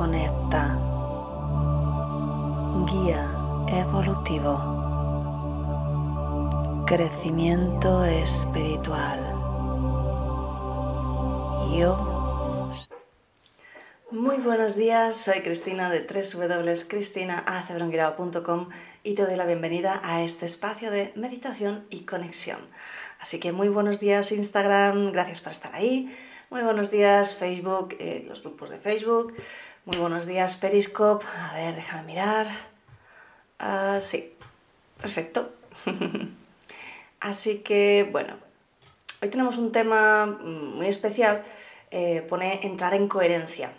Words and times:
conecta, 0.00 0.80
guía 2.90 3.22
evolutivo 3.68 4.56
crecimiento 6.86 8.06
espiritual. 8.06 9.20
Yo. 11.76 12.70
Muy 14.10 14.38
buenos 14.38 14.76
días, 14.76 15.16
soy 15.16 15.42
Cristina 15.42 15.90
de 15.90 16.00
www.cristinaacebrongirao.com 16.00 18.70
y 19.02 19.14
te 19.14 19.26
doy 19.26 19.36
la 19.36 19.44
bienvenida 19.44 20.00
a 20.02 20.22
este 20.22 20.46
espacio 20.46 20.90
de 20.90 21.12
meditación 21.14 21.84
y 21.90 22.06
conexión. 22.06 22.60
Así 23.18 23.38
que 23.38 23.52
muy 23.52 23.68
buenos 23.68 24.00
días 24.00 24.32
Instagram, 24.32 25.12
gracias 25.12 25.42
por 25.42 25.52
estar 25.52 25.74
ahí. 25.74 26.10
Muy 26.50 26.62
buenos 26.62 26.90
días 26.90 27.36
Facebook, 27.36 27.94
eh, 28.00 28.24
los 28.26 28.42
grupos 28.42 28.70
de 28.70 28.78
Facebook. 28.78 29.34
Muy 29.84 29.98
buenos 29.98 30.26
días 30.26 30.56
Periscope. 30.56 31.24
A 31.26 31.54
ver, 31.54 31.74
déjame 31.74 32.02
mirar. 32.04 32.46
Ah, 33.58 33.98
sí, 34.00 34.34
perfecto. 35.00 35.52
Así 37.20 37.58
que, 37.58 38.08
bueno, 38.10 38.36
Hoy 39.22 39.28
tenemos 39.28 39.58
un 39.58 39.70
tema 39.70 40.24
muy 40.24 40.86
especial, 40.86 41.44
eh, 41.90 42.24
pone 42.26 42.60
entrar 42.62 42.94
en 42.94 43.06
coherencia. 43.06 43.70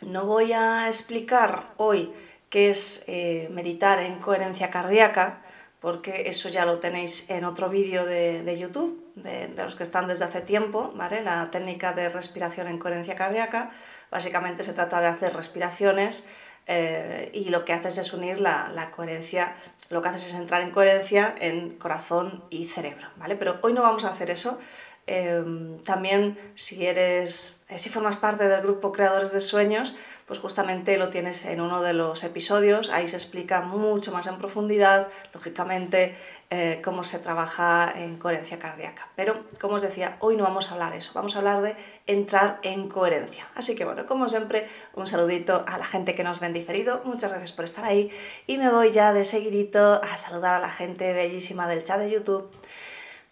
No 0.00 0.26
voy 0.26 0.52
a 0.52 0.86
explicar 0.86 1.72
hoy 1.76 2.12
qué 2.50 2.70
es 2.70 3.02
eh, 3.08 3.48
meditar 3.50 3.98
en 3.98 4.20
coherencia 4.20 4.70
cardíaca, 4.70 5.42
porque 5.80 6.28
eso 6.28 6.48
ya 6.50 6.66
lo 6.66 6.78
tenéis 6.78 7.28
en 7.30 7.44
otro 7.44 7.68
vídeo 7.68 8.06
de, 8.06 8.56
YouTube, 8.56 9.04
de, 9.16 9.48
los 9.56 9.74
que 9.74 9.82
están 9.82 10.06
desde 10.06 10.26
hace 10.26 10.40
tiempo, 10.40 10.92
¿vale? 10.94 11.20
La 11.22 11.50
técnica 11.50 11.92
de 11.92 12.08
respiración 12.08 12.68
en 12.68 12.78
coherencia 12.78 13.16
cardíaca. 13.16 13.72
Básicamente 14.14 14.62
se 14.62 14.72
trata 14.72 15.00
de 15.00 15.08
hacer 15.08 15.34
respiraciones 15.34 16.24
eh, 16.68 17.32
y 17.34 17.46
lo 17.50 17.64
que 17.64 17.72
haces 17.72 17.98
es 17.98 18.12
unir 18.12 18.40
la, 18.40 18.70
la, 18.72 18.92
coherencia, 18.92 19.56
lo 19.90 20.02
que 20.02 20.08
haces 20.10 20.26
es 20.28 20.34
entrar 20.34 20.62
en 20.62 20.70
coherencia 20.70 21.34
en 21.40 21.76
corazón 21.78 22.44
y 22.48 22.66
cerebro, 22.66 23.08
¿vale? 23.16 23.34
Pero 23.34 23.58
hoy 23.62 23.72
no 23.72 23.82
vamos 23.82 24.04
a 24.04 24.10
hacer 24.10 24.30
eso, 24.30 24.60
Em, 25.06 25.78
también 25.82 26.38
si 26.54 26.86
eres, 26.86 27.64
eh, 27.68 27.78
si 27.78 27.90
formas 27.90 28.16
parte 28.16 28.48
del 28.48 28.62
grupo 28.62 28.90
Creadores 28.90 29.32
de 29.32 29.42
Sueños, 29.42 29.94
pues 30.26 30.38
justamente 30.38 30.96
lo 30.96 31.10
tienes 31.10 31.44
en 31.44 31.60
uno 31.60 31.82
de 31.82 31.92
los 31.92 32.24
episodios, 32.24 32.88
ahí 32.88 33.06
se 33.08 33.16
explica 33.16 33.60
mucho 33.60 34.12
más 34.12 34.26
en 34.26 34.38
profundidad, 34.38 35.08
lógicamente, 35.34 36.16
eh, 36.50 36.80
cómo 36.84 37.04
se 37.04 37.18
trabaja 37.18 37.92
en 37.96 38.18
coherencia 38.18 38.58
cardíaca. 38.58 39.08
Pero, 39.16 39.44
como 39.60 39.74
os 39.74 39.82
decía, 39.82 40.16
hoy 40.20 40.36
no 40.36 40.44
vamos 40.44 40.68
a 40.68 40.74
hablar 40.74 40.94
eso, 40.94 41.12
vamos 41.14 41.34
a 41.34 41.38
hablar 41.38 41.62
de 41.62 41.76
entrar 42.06 42.58
en 42.62 42.88
coherencia. 42.88 43.48
Así 43.54 43.74
que 43.74 43.84
bueno, 43.84 44.06
como 44.06 44.28
siempre, 44.28 44.68
un 44.94 45.06
saludito 45.06 45.64
a 45.66 45.78
la 45.78 45.86
gente 45.86 46.14
que 46.14 46.24
nos 46.24 46.40
ven 46.40 46.52
diferido, 46.52 47.02
muchas 47.04 47.30
gracias 47.30 47.52
por 47.52 47.64
estar 47.64 47.84
ahí 47.84 48.10
y 48.46 48.58
me 48.58 48.70
voy 48.70 48.92
ya 48.92 49.12
de 49.12 49.24
seguidito 49.24 50.00
a 50.02 50.16
saludar 50.16 50.54
a 50.54 50.60
la 50.60 50.70
gente 50.70 51.12
bellísima 51.12 51.66
del 51.66 51.84
chat 51.84 51.98
de 51.98 52.10
YouTube 52.10 52.50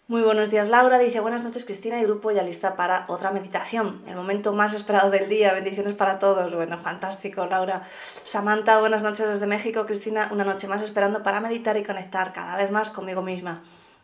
muy 0.07 0.21
buenos 0.21 0.51
días 0.51 0.69
Laura, 0.69 0.99
dice 0.99 1.21
buenas 1.21 1.45
noches 1.45 1.63
Cristina 1.63 1.99
y 1.99 2.03
grupo 2.03 2.29
ya 2.31 2.43
lista 2.43 2.75
para 2.75 3.05
otra 3.07 3.31
meditación, 3.31 4.03
el 4.05 4.15
momento 4.15 4.51
más 4.51 4.73
esperado 4.73 5.09
del 5.09 5.29
día, 5.29 5.53
bendiciones 5.53 5.93
para 5.93 6.19
todos, 6.19 6.53
bueno, 6.53 6.77
fantástico 6.77 7.45
Laura. 7.45 7.87
Samantha, 8.23 8.79
buenas 8.79 9.01
noches 9.01 9.27
desde 9.27 9.47
México, 9.47 9.85
Cristina, 9.85 10.29
una 10.31 10.43
noche 10.43 10.67
más 10.67 10.81
esperando 10.81 11.23
para 11.23 11.39
meditar 11.39 11.77
y 11.77 11.83
conectar 11.83 12.33
cada 12.33 12.57
vez 12.57 12.69
más 12.69 12.89
conmigo 12.89 13.21
misma. 13.21 13.63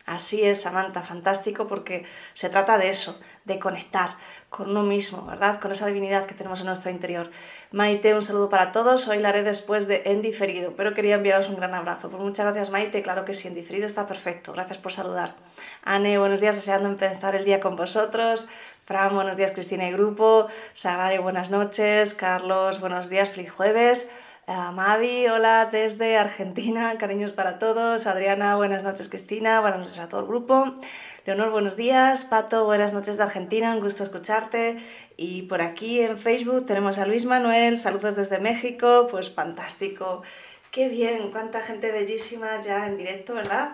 Así 0.10 0.44
es, 0.44 0.62
Samantha, 0.62 1.04
fantástico 1.04 1.68
porque 1.68 2.04
se 2.34 2.50
trata 2.50 2.80
de 2.80 2.90
eso, 2.90 3.20
de 3.46 3.60
conectar 3.60 4.18
con 4.50 4.72
uno 4.72 4.82
mismo, 4.82 5.24
¿verdad? 5.28 5.60
Con 5.60 5.72
esa 5.72 5.86
divinidad 5.86 6.26
que 6.26 6.34
tenemos 6.34 6.62
en 6.62 6.66
nuestro 6.66 6.90
interior. 6.90 7.30
Maite, 7.70 8.16
un 8.16 8.24
saludo 8.24 8.50
para 8.50 8.72
todos. 8.72 9.08
Hoy 9.08 9.20
la 9.20 9.30
haré 9.30 9.44
después 9.44 9.88
de 9.88 10.02
en 10.06 10.24
diferido, 10.24 10.74
pero 10.76 10.96
quería 10.96 11.14
enviaros 11.14 11.48
un 11.48 11.58
gran 11.58 11.76
abrazo. 11.76 12.10
Pues 12.10 12.24
muchas 12.24 12.48
gracias, 12.48 12.72
Maite. 12.72 13.04
Claro 13.04 13.24
que 13.24 13.36
sí, 13.36 13.48
en 13.48 13.54
diferido 13.54 13.86
está 13.86 14.08
perfecto. 14.08 14.52
Gracias 14.52 14.80
por 14.80 14.92
saludar. 14.92 15.36
Anne, 15.84 16.18
buenos 16.18 16.40
días, 16.40 16.56
deseando 16.56 16.90
empezar 16.90 17.36
el 17.36 17.46
día 17.46 17.60
con 17.60 17.76
vosotros. 17.76 18.48
Fran, 18.86 19.14
buenos 19.14 19.38
días, 19.38 19.52
Cristina 19.52 19.88
y 19.88 19.92
grupo. 19.92 20.48
Sagrari, 20.74 21.20
buenas 21.20 21.52
noches. 21.52 22.16
Carlos, 22.16 22.80
buenos 22.80 23.10
días, 23.10 23.30
feliz 23.30 23.52
jueves. 23.52 24.10
Uh, 24.50 24.72
Mavi, 24.72 25.28
hola 25.28 25.70
desde 25.72 26.18
Argentina, 26.18 26.98
cariños 26.98 27.30
para 27.30 27.60
todos. 27.60 28.08
Adriana, 28.08 28.56
buenas 28.56 28.82
noches 28.82 29.08
Cristina, 29.08 29.62
buenas 29.62 29.78
noches 29.78 30.00
a 30.00 30.10
todo 30.10 30.22
el 30.22 30.26
grupo. 30.26 30.74
Leonor, 31.24 31.52
buenos 31.52 31.78
días. 31.78 32.26
Pato, 32.26 32.66
buenas 32.66 32.92
noches 32.92 33.18
de 33.18 33.22
Argentina, 33.22 33.76
un 33.76 33.80
gusto 33.80 34.02
escucharte. 34.02 34.84
Y 35.18 35.44
por 35.44 35.62
aquí 35.62 36.02
en 36.02 36.18
Facebook 36.18 36.66
tenemos 36.66 36.98
a 36.98 37.06
Luis 37.06 37.26
Manuel, 37.26 37.78
saludos 37.78 38.16
desde 38.16 38.40
México, 38.40 39.08
pues 39.12 39.30
fantástico. 39.30 40.24
Qué 40.72 40.90
bien, 40.90 41.30
cuánta 41.30 41.62
gente 41.62 41.92
bellísima 41.92 42.60
ya 42.60 42.88
en 42.88 42.98
directo, 42.98 43.36
¿verdad? 43.36 43.74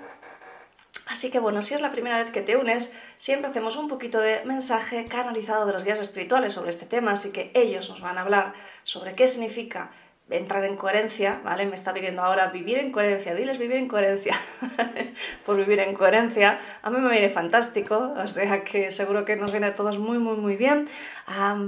Así 1.08 1.32
que 1.32 1.40
bueno, 1.40 1.62
si 1.62 1.74
es 1.74 1.80
la 1.80 1.94
primera 1.94 2.22
vez 2.22 2.32
que 2.32 2.42
te 2.42 2.58
unes, 2.58 2.94
siempre 3.18 3.50
hacemos 3.50 3.78
un 3.78 3.88
poquito 3.88 4.20
de 4.20 4.44
mensaje 4.44 5.06
canalizado 5.06 5.66
de 5.68 5.72
los 5.72 5.86
guías 5.86 6.00
espirituales 6.00 6.52
sobre 6.52 6.72
este 6.72 6.86
tema, 6.86 7.14
así 7.14 7.32
que 7.32 7.52
ellos 7.54 7.90
nos 7.90 8.02
van 8.02 8.18
a 8.18 8.22
hablar 8.22 8.54
sobre 8.84 9.16
qué 9.16 9.30
significa 9.30 9.92
entrar 10.30 10.66
en 10.66 10.76
coherencia, 10.76 11.40
¿vale? 11.44 11.66
Me 11.66 11.76
está 11.76 11.94
pidiendo 11.94 12.24
ahora 12.24 12.48
vivir 12.48 12.80
en 12.80 12.92
coherencia, 12.92 13.36
diles 13.36 13.58
vivir 13.58 13.78
en 13.78 13.88
coherencia. 13.88 14.40
Por 15.46 15.58
vivir 15.58 15.80
en 15.80 15.94
coherencia, 15.94 16.60
a 16.82 16.90
mí 16.90 17.00
me 17.00 17.10
viene 17.12 17.30
fantástico, 17.30 18.14
o 18.18 18.28
sea 18.28 18.64
que 18.64 18.92
seguro 18.92 19.26
que 19.26 19.36
nos 19.36 19.52
viene 19.52 19.68
a 19.68 19.74
todos 19.76 19.98
muy, 20.00 20.18
muy, 20.18 20.38
muy 20.38 20.56
bien. 20.56 20.90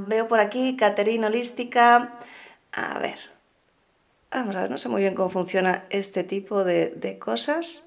veo 0.07 0.27
por 0.27 0.39
aquí 0.39 0.75
Caterina 0.75 1.27
Holística. 1.27 2.17
A 2.71 2.99
ver, 2.99 3.19
vamos 4.31 4.55
a 4.55 4.61
ver, 4.61 4.71
no 4.71 4.77
sé 4.77 4.89
muy 4.89 5.01
bien 5.01 5.15
cómo 5.15 5.29
funciona 5.29 5.85
este 5.89 6.23
tipo 6.23 6.63
de, 6.63 6.89
de 6.89 7.19
cosas. 7.19 7.86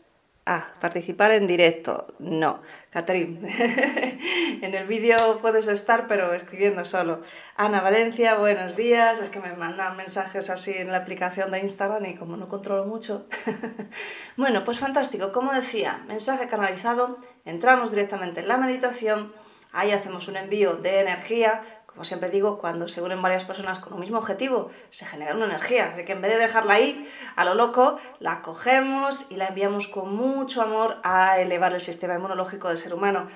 Ah, 0.52 0.66
participar 0.80 1.30
en 1.30 1.47
directo. 1.47 2.12
No, 2.19 2.61
Catherine. 2.90 3.38
en 4.62 4.75
el 4.75 4.85
vídeo 4.88 5.38
puedes 5.40 5.69
estar, 5.69 6.09
pero 6.09 6.35
escribiendo 6.35 6.85
solo. 6.85 7.23
Ana 7.54 7.80
Valencia, 7.83 8.35
buenos 8.35 8.75
días. 8.75 9.21
Es 9.21 9.30
que 9.30 9.38
me 9.38 9.52
mandan 9.52 9.97
mensajes 9.97 10.50
así 10.50 10.73
en 10.73 10.90
la 10.90 10.97
aplicación 10.97 11.52
de 11.52 11.61
Instagram 11.61 12.04
y 12.04 12.16
como 12.16 12.37
no 12.37 12.49
controlo 12.49 12.85
mucho. 12.85 13.28
bueno, 14.37 14.64
pues 14.64 14.80
fantástico. 14.80 15.30
Como 15.30 15.52
decía, 15.52 16.02
mensaje 16.09 16.49
canalizado. 16.49 17.19
Entramos 17.45 17.92
directamente 17.92 18.40
en 18.40 18.49
la 18.49 18.57
meditación. 18.57 19.33
Ahí 19.71 19.92
hacemos 19.92 20.26
un 20.26 20.37
envío 20.37 20.75
de 20.75 20.99
energía 20.99 21.62
como 22.00 22.07
siempre 22.07 22.30
digo, 22.30 22.57
cuando 22.57 22.88
se 22.88 23.02
unen 23.02 23.21
varias 23.21 23.45
personas 23.45 23.78
con 23.78 23.92
un 23.92 24.00
mismo 24.00 24.16
objetivo, 24.16 24.71
se 24.90 25.04
genera 25.04 25.35
una 25.35 25.45
energía. 25.45 25.90
Así 25.92 26.07
que 26.07 26.12
en 26.12 26.23
vez 26.23 26.33
de 26.33 26.38
dejarla 26.38 26.73
ahí 26.73 27.07
a 27.37 27.45
lo 27.45 27.52
loco, 27.52 27.99
la 28.21 28.40
cogemos 28.40 29.30
y 29.30 29.37
la 29.37 29.49
enviamos 29.49 29.87
con 29.87 30.16
mucho 30.16 30.62
amor 30.62 30.97
a 31.02 31.40
elevar 31.40 31.75
el 31.75 31.80
sistema 31.80 32.14
inmunológico 32.14 32.69
del 32.69 32.78
ser 32.78 32.95
humano. 32.95 33.28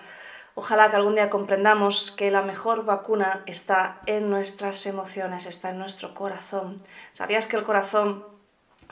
Ojalá 0.54 0.88
que 0.88 0.96
algún 0.96 1.14
día 1.14 1.28
comprendamos 1.28 2.10
que 2.10 2.30
la 2.30 2.40
mejor 2.40 2.86
vacuna 2.86 3.42
está 3.44 4.00
en 4.06 4.30
nuestras 4.30 4.86
emociones, 4.86 5.44
está 5.44 5.68
en 5.68 5.78
nuestro 5.78 6.14
corazón. 6.14 6.80
¿Sabías 7.12 7.46
que 7.46 7.58
el 7.58 7.64
corazón, 7.64 8.24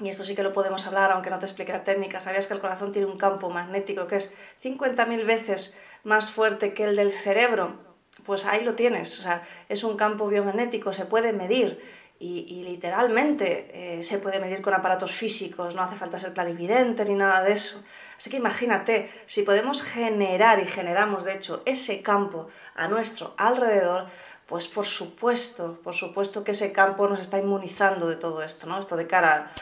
y 0.02 0.10
esto 0.10 0.22
sí 0.22 0.34
que 0.34 0.42
lo 0.42 0.52
podemos 0.52 0.86
hablar 0.86 1.12
aunque 1.12 1.30
no 1.30 1.38
te 1.38 1.46
explique 1.46 1.72
la 1.72 1.82
técnica, 1.82 2.20
sabías 2.20 2.46
que 2.46 2.52
el 2.52 2.60
corazón 2.60 2.92
tiene 2.92 3.06
un 3.06 3.16
campo 3.16 3.48
magnético 3.48 4.06
que 4.06 4.16
es 4.16 4.36
50.000 4.62 5.24
veces 5.24 5.80
más 6.04 6.30
fuerte 6.30 6.74
que 6.74 6.84
el 6.84 6.94
del 6.94 7.10
cerebro? 7.10 7.91
Pues 8.24 8.44
ahí 8.44 8.64
lo 8.64 8.74
tienes. 8.74 9.18
O 9.18 9.22
sea, 9.22 9.46
es 9.68 9.84
un 9.84 9.96
campo 9.96 10.28
biomagnético, 10.28 10.92
se 10.92 11.04
puede 11.04 11.32
medir 11.32 11.80
y, 12.18 12.62
literalmente 12.62 13.98
eh, 13.98 14.04
se 14.04 14.18
puede 14.18 14.38
medir 14.38 14.62
con 14.62 14.74
aparatos 14.74 15.10
físicos, 15.10 15.74
no 15.74 15.82
hace 15.82 15.96
falta 15.96 16.20
ser 16.20 16.32
clarividente 16.32 17.04
ni 17.04 17.14
nada 17.14 17.42
de 17.42 17.52
eso. 17.52 17.82
Así 18.16 18.30
que 18.30 18.36
imagínate, 18.36 19.10
si 19.26 19.42
podemos 19.42 19.82
generar 19.82 20.60
y 20.60 20.66
generamos 20.66 21.24
de 21.24 21.34
hecho 21.34 21.62
ese 21.64 22.00
campo 22.02 22.46
a 22.76 22.86
nuestro 22.86 23.34
alrededor, 23.36 24.06
pues 24.46 24.68
por 24.68 24.86
supuesto, 24.86 25.80
por 25.82 25.94
supuesto 25.94 26.44
que 26.44 26.52
ese 26.52 26.72
campo 26.72 27.08
nos 27.08 27.18
está 27.18 27.38
inmunizando 27.38 28.08
de 28.08 28.16
todo 28.16 28.44
esto, 28.44 28.68
¿no? 28.68 28.78
Esto 28.78 28.96
de 28.96 29.08
cara 29.08 29.52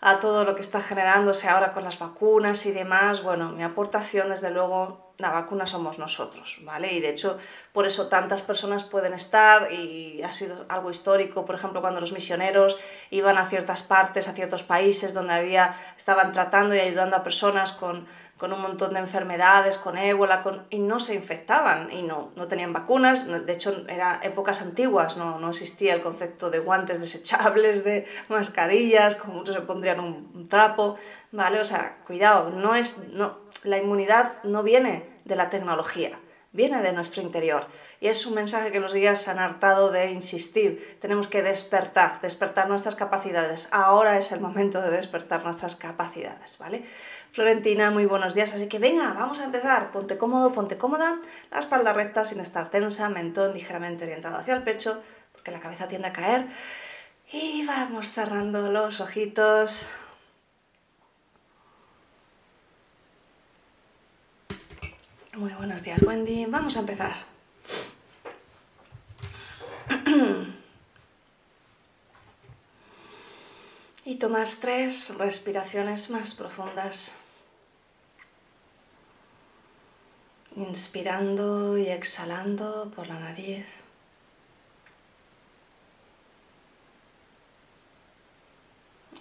a 0.00 0.18
todo 0.18 0.44
lo 0.44 0.54
que 0.54 0.62
está 0.62 0.80
generándose 0.80 1.48
ahora 1.48 1.74
con 1.74 1.84
las 1.84 1.98
vacunas 1.98 2.64
y 2.64 2.72
demás, 2.72 3.22
bueno, 3.22 3.50
mi 3.50 3.64
aportación 3.64 4.30
desde 4.30 4.50
luego 4.50 5.07
la 5.18 5.30
vacuna 5.30 5.66
somos 5.66 5.98
nosotros, 5.98 6.58
¿vale? 6.62 6.92
Y 6.92 7.00
de 7.00 7.10
hecho, 7.10 7.38
por 7.72 7.86
eso 7.86 8.06
tantas 8.06 8.42
personas 8.42 8.84
pueden 8.84 9.12
estar 9.12 9.72
y 9.72 10.22
ha 10.22 10.32
sido 10.32 10.64
algo 10.68 10.90
histórico, 10.90 11.44
por 11.44 11.56
ejemplo, 11.56 11.80
cuando 11.80 12.00
los 12.00 12.12
misioneros 12.12 12.76
iban 13.10 13.36
a 13.36 13.48
ciertas 13.48 13.82
partes, 13.82 14.28
a 14.28 14.32
ciertos 14.32 14.62
países 14.62 15.14
donde 15.14 15.34
había, 15.34 15.76
estaban 15.96 16.30
tratando 16.32 16.76
y 16.76 16.78
ayudando 16.78 17.16
a 17.16 17.24
personas 17.24 17.72
con, 17.72 18.06
con 18.38 18.52
un 18.52 18.62
montón 18.62 18.94
de 18.94 19.00
enfermedades, 19.00 19.76
con 19.76 19.98
ébola, 19.98 20.42
con, 20.42 20.66
y 20.70 20.78
no 20.78 21.00
se 21.00 21.14
infectaban 21.14 21.90
y 21.92 22.02
no, 22.02 22.30
no 22.36 22.46
tenían 22.46 22.72
vacunas, 22.72 23.26
de 23.26 23.52
hecho, 23.52 23.84
eran 23.88 24.22
épocas 24.22 24.62
antiguas, 24.62 25.16
no, 25.16 25.38
no 25.38 25.50
existía 25.50 25.94
el 25.94 26.02
concepto 26.02 26.48
de 26.48 26.60
guantes 26.60 27.00
desechables, 27.00 27.84
de 27.84 28.06
mascarillas, 28.28 29.16
como 29.16 29.34
muchos 29.34 29.56
se 29.56 29.60
pondrían 29.62 30.00
un, 30.00 30.30
un 30.34 30.46
trapo, 30.46 30.96
¿vale? 31.32 31.60
O 31.60 31.64
sea, 31.64 31.98
cuidado, 32.06 32.50
no 32.50 32.74
es... 32.74 32.98
No, 33.08 33.48
la 33.64 33.78
inmunidad 33.78 34.42
no 34.44 34.62
viene 34.62 35.20
de 35.24 35.36
la 35.36 35.50
tecnología, 35.50 36.20
viene 36.52 36.80
de 36.82 36.92
nuestro 36.92 37.22
interior. 37.22 37.66
Y 38.00 38.06
es 38.06 38.24
un 38.26 38.34
mensaje 38.34 38.70
que 38.70 38.78
los 38.80 38.94
guías 38.94 39.26
han 39.26 39.40
hartado 39.40 39.90
de 39.90 40.12
insistir. 40.12 40.98
Tenemos 41.00 41.26
que 41.26 41.42
despertar, 41.42 42.20
despertar 42.20 42.68
nuestras 42.68 42.94
capacidades. 42.94 43.68
Ahora 43.72 44.18
es 44.18 44.30
el 44.30 44.40
momento 44.40 44.80
de 44.80 44.90
despertar 44.90 45.44
nuestras 45.44 45.74
capacidades, 45.74 46.58
¿vale? 46.58 46.84
Florentina, 47.32 47.90
muy 47.90 48.06
buenos 48.06 48.34
días. 48.34 48.52
Así 48.54 48.68
que 48.68 48.78
venga, 48.78 49.12
vamos 49.12 49.40
a 49.40 49.44
empezar. 49.44 49.92
Ponte 49.92 50.18
cómodo, 50.18 50.52
ponte 50.52 50.78
cómoda. 50.78 51.18
La 51.50 51.60
espalda 51.60 51.92
recta 51.92 52.24
sin 52.24 52.40
estar 52.40 52.70
tensa, 52.70 53.08
mentón 53.08 53.52
ligeramente 53.54 54.04
orientado 54.04 54.36
hacia 54.38 54.54
el 54.54 54.62
pecho, 54.62 55.02
porque 55.32 55.50
la 55.50 55.60
cabeza 55.60 55.88
tiende 55.88 56.08
a 56.08 56.12
caer. 56.12 56.46
Y 57.30 57.64
vamos 57.66 58.12
cerrando 58.12 58.70
los 58.70 59.00
ojitos. 59.00 59.88
Muy 65.34 65.52
buenos 65.52 65.82
días, 65.82 66.02
Wendy. 66.02 66.46
Vamos 66.46 66.76
a 66.76 66.80
empezar. 66.80 67.14
y 74.08 74.14
tomas 74.14 74.58
tres 74.58 75.18
respiraciones 75.18 76.08
más 76.08 76.34
profundas. 76.34 77.14
inspirando 80.56 81.78
y 81.78 81.88
exhalando 81.88 82.90
por 82.96 83.06
la 83.06 83.20
nariz. 83.20 83.64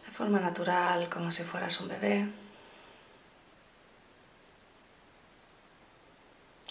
De 0.03 0.11
forma 0.11 0.39
natural, 0.39 1.09
como 1.09 1.31
si 1.31 1.43
fueras 1.43 1.79
un 1.79 1.89
bebé. 1.89 2.27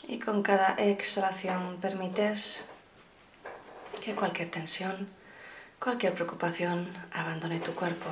Y 0.08 0.18
con 0.18 0.42
cada 0.42 0.72
exhalación 0.72 1.76
permites 1.80 2.68
que 4.02 4.16
cualquier 4.16 4.50
tensión, 4.50 5.08
cualquier 5.78 6.14
preocupación 6.14 6.92
abandone 7.12 7.60
tu 7.60 7.74
cuerpo. 7.74 8.06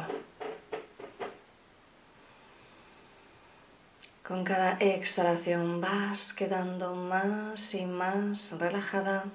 Con 4.26 4.42
cada 4.42 4.73
exhalación 4.78 5.80
vas 5.80 6.33
quedando 6.33 6.94
más 6.94 7.75
y 7.75 7.85
más 7.85 8.52
relajada, 8.59 9.26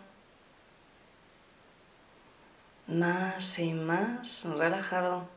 más 2.87 3.59
y 3.59 3.73
más 3.73 4.45
relajado, 4.45 5.27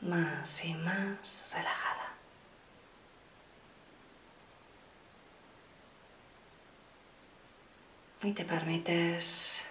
más 0.00 0.64
y 0.64 0.74
más 0.74 1.44
relajada. 1.52 2.14
Y 8.22 8.32
te 8.32 8.44
permites 8.44 9.69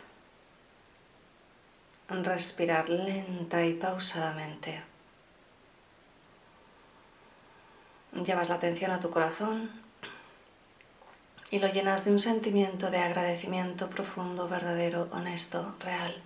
respirar 2.09 2.89
lenta 2.89 3.65
y 3.65 3.73
pausadamente. 3.73 4.83
Llevas 8.25 8.49
la 8.49 8.55
atención 8.55 8.91
a 8.91 8.99
tu 8.99 9.11
corazón 9.11 9.69
y 11.51 11.59
lo 11.59 11.67
llenas 11.67 12.05
de 12.05 12.11
un 12.11 12.19
sentimiento 12.19 12.89
de 12.89 12.97
agradecimiento 12.97 13.89
profundo, 13.89 14.49
verdadero, 14.49 15.07
honesto, 15.11 15.75
real. 15.79 16.21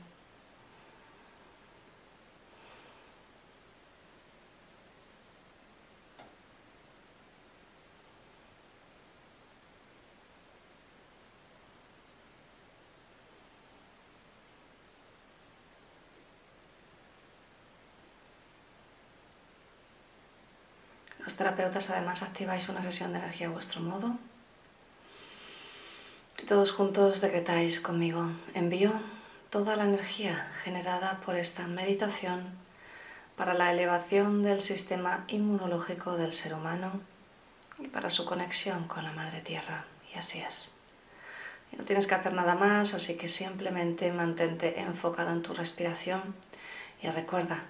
Los 21.24 21.36
terapeutas 21.36 21.90
además 21.90 22.22
activáis 22.22 22.68
una 22.70 22.84
sesión 22.84 23.14
de 23.14 23.20
energía 23.20 23.48
a 23.48 23.52
vuestro 23.52 23.82
modo. 23.82 24.18
Y 26.42 26.46
todos 26.46 26.72
juntos 26.72 27.22
decretáis 27.22 27.80
conmigo, 27.80 28.32
envío 28.54 28.92
toda 29.50 29.76
la 29.76 29.86
energía 29.86 30.52
generada 30.64 31.22
por 31.26 31.38
esta 31.38 31.68
meditación 31.68 32.62
para 33.38 33.54
la 33.54 33.72
elevación 33.72 34.44
del 34.44 34.62
sistema 34.62 35.26
inmunológico 35.28 36.18
del 36.18 36.34
ser 36.34 36.54
humano 36.54 37.00
y 37.80 37.88
para 37.88 38.10
su 38.10 38.26
conexión 38.26 38.88
con 38.88 39.04
la 39.04 39.12
Madre 39.12 39.42
Tierra. 39.42 39.86
Y 40.14 40.18
así 40.18 40.40
es. 40.40 40.72
No 41.78 41.86
tienes 41.86 42.06
que 42.06 42.16
hacer 42.16 42.34
nada 42.34 42.56
más, 42.56 42.94
así 42.94 43.16
que 43.16 43.28
simplemente 43.28 44.12
mantente 44.12 44.80
enfocado 44.80 45.32
en 45.32 45.42
tu 45.42 45.54
respiración 45.54 46.36
y 47.02 47.10
recuerda, 47.10 47.64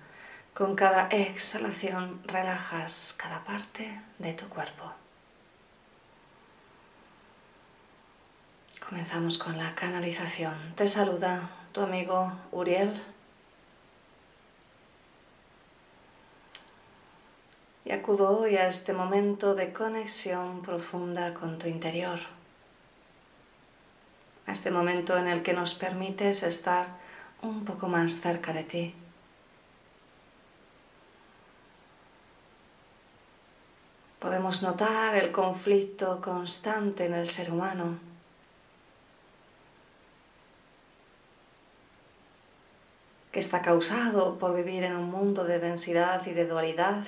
con 0.53 0.75
cada 0.75 1.07
exhalación 1.07 2.21
relajas 2.25 3.15
cada 3.17 3.43
parte 3.43 4.01
de 4.19 4.33
tu 4.33 4.47
cuerpo. 4.49 4.91
Comenzamos 8.87 9.39
con 9.39 9.57
la 9.57 9.73
canalización. 9.73 10.75
Te 10.75 10.87
saluda 10.87 11.49
tu 11.71 11.81
amigo 11.81 12.31
Uriel. 12.51 13.01
Y 17.85 17.91
acudo 17.91 18.37
hoy 18.37 18.55
a 18.57 18.67
este 18.67 18.93
momento 18.93 19.55
de 19.55 19.73
conexión 19.73 20.61
profunda 20.61 21.33
con 21.33 21.57
tu 21.57 21.67
interior. 21.67 22.19
A 24.45 24.51
este 24.51 24.69
momento 24.69 25.17
en 25.17 25.27
el 25.27 25.41
que 25.41 25.53
nos 25.53 25.73
permites 25.73 26.43
estar 26.43 26.87
un 27.41 27.65
poco 27.65 27.87
más 27.87 28.21
cerca 28.21 28.53
de 28.53 28.63
ti. 28.63 28.95
Podemos 34.23 34.61
notar 34.61 35.15
el 35.15 35.33
conflicto 35.33 36.21
constante 36.21 37.03
en 37.03 37.13
el 37.13 37.27
ser 37.27 37.51
humano. 37.51 37.99
que 43.33 43.39
está 43.39 43.63
causado 43.63 44.37
por 44.37 44.55
vivir 44.55 44.83
en 44.83 44.95
un 44.95 45.09
mundo 45.09 45.43
de 45.43 45.57
densidad 45.57 46.23
y 46.27 46.33
de 46.33 46.45
dualidad. 46.45 47.03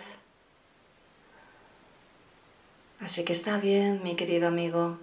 Así 3.00 3.24
que 3.24 3.32
está 3.32 3.60
bien, 3.60 4.02
mi 4.04 4.16
querido 4.16 4.48
amigo. 4.48 4.98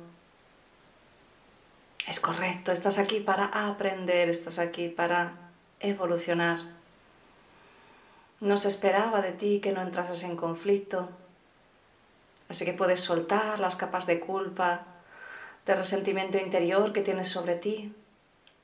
Es 2.09 2.19
correcto, 2.19 2.73
estás 2.73 2.99
aquí 2.99 3.21
para 3.21 3.45
aprender, 3.69 4.29
estás 4.29 4.59
aquí 4.59 4.89
para 4.89 5.37
evolucionar. 5.79 6.59
No 8.41 8.59
se 8.59 8.67
esperaba 8.67 9.23
de 9.23 9.31
ti 9.31 9.61
que 9.61 9.71
no 9.71 9.81
entrases 9.81 10.25
en 10.25 10.37
conflicto, 10.37 11.09
Así 12.53 12.67
que 12.67 12.75
puedes 12.75 13.01
soltar 13.01 13.59
las 13.61 13.77
capas 13.77 14.07
de 14.07 14.21
culpa, 14.21 14.85
de 15.65 15.75
resentimiento 15.75 16.37
interior 16.37 16.93
que 16.93 17.01
tienes 17.01 17.31
sobre 17.31 17.55
ti, 17.55 17.95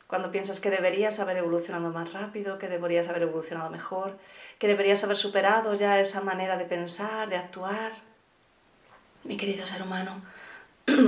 cuando 0.06 0.30
piensas 0.30 0.60
que 0.60 0.68
deberías 0.68 1.20
haber 1.20 1.38
evolucionado 1.38 1.90
más 1.90 2.12
rápido, 2.12 2.58
que 2.58 2.68
deberías 2.68 3.08
haber 3.08 3.22
evolucionado 3.22 3.70
mejor, 3.70 4.18
que 4.58 4.66
deberías 4.66 5.02
haber 5.04 5.16
superado 5.16 5.74
ya 5.74 6.00
esa 6.00 6.20
manera 6.20 6.58
de 6.58 6.66
pensar, 6.66 7.30
de 7.30 7.36
actuar. 7.36 7.92
Mi 9.24 9.38
querido 9.38 9.66
ser 9.66 9.80
humano, 9.80 10.20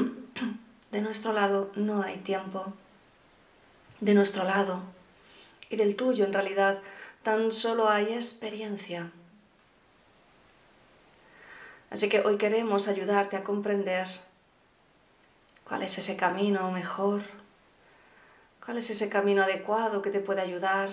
de 0.91 1.03
nuestro 1.03 1.35
lado 1.35 1.71
no 1.75 2.03
hay 2.03 2.17
tiempo. 2.17 2.73
De 4.01 4.15
nuestro 4.15 4.45
lado 4.45 4.81
y 5.69 5.77
del 5.77 5.97
tuyo 5.97 6.25
en 6.25 6.33
realidad 6.33 6.79
tan 7.23 7.53
solo 7.53 7.91
hay 7.91 8.15
experiencia. 8.15 9.13
Así 11.91 12.09
que 12.09 12.21
hoy 12.21 12.39
queremos 12.39 12.87
ayudarte 12.87 13.37
a 13.37 13.43
comprender 13.43 14.07
cuál 15.65 15.83
es 15.83 15.99
ese 15.99 16.17
camino 16.17 16.71
mejor, 16.71 17.23
cuál 18.65 18.79
es 18.79 18.91
ese 18.91 19.09
camino 19.09 19.43
adecuado 19.43 20.01
que 20.01 20.11
te 20.11 20.21
puede 20.21 20.41
ayudar. 20.41 20.91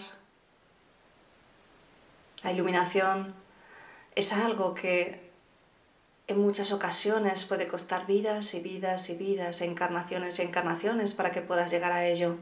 La 2.41 2.51
iluminación 2.51 3.35
es 4.15 4.33
algo 4.33 4.73
que 4.73 5.27
en 6.25 6.39
muchas 6.39 6.71
ocasiones 6.71 7.45
puede 7.45 7.67
costar 7.67 8.07
vidas 8.07 8.55
y 8.55 8.59
vidas 8.59 9.11
y 9.11 9.17
vidas, 9.17 9.61
encarnaciones 9.61 10.39
y 10.39 10.41
encarnaciones 10.41 11.13
para 11.13 11.31
que 11.31 11.41
puedas 11.41 11.69
llegar 11.69 11.91
a 11.91 12.05
ello. 12.05 12.37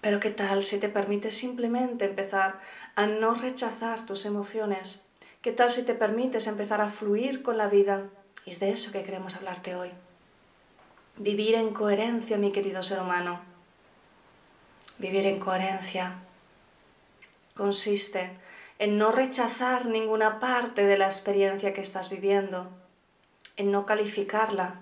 Pero 0.00 0.18
¿qué 0.18 0.30
tal 0.30 0.64
si 0.64 0.78
te 0.78 0.88
permites 0.88 1.36
simplemente 1.36 2.04
empezar 2.04 2.60
a 2.96 3.06
no 3.06 3.36
rechazar 3.36 4.04
tus 4.04 4.26
emociones? 4.26 5.06
¿Qué 5.42 5.50
tal 5.50 5.70
si 5.70 5.82
te 5.82 5.94
permites 5.94 6.46
empezar 6.46 6.80
a 6.80 6.88
fluir 6.88 7.42
con 7.42 7.58
la 7.58 7.66
vida? 7.66 8.04
Y 8.44 8.50
es 8.50 8.60
de 8.60 8.70
eso 8.70 8.92
que 8.92 9.02
queremos 9.02 9.34
hablarte 9.34 9.74
hoy. 9.74 9.90
Vivir 11.16 11.56
en 11.56 11.74
coherencia, 11.74 12.36
mi 12.36 12.52
querido 12.52 12.84
ser 12.84 13.00
humano. 13.00 13.40
Vivir 14.98 15.26
en 15.26 15.40
coherencia 15.40 16.14
consiste 17.56 18.30
en 18.78 18.98
no 18.98 19.10
rechazar 19.10 19.86
ninguna 19.86 20.38
parte 20.38 20.86
de 20.86 20.96
la 20.96 21.06
experiencia 21.06 21.74
que 21.74 21.80
estás 21.80 22.08
viviendo, 22.08 22.70
en 23.56 23.72
no 23.72 23.84
calificarla, 23.84 24.78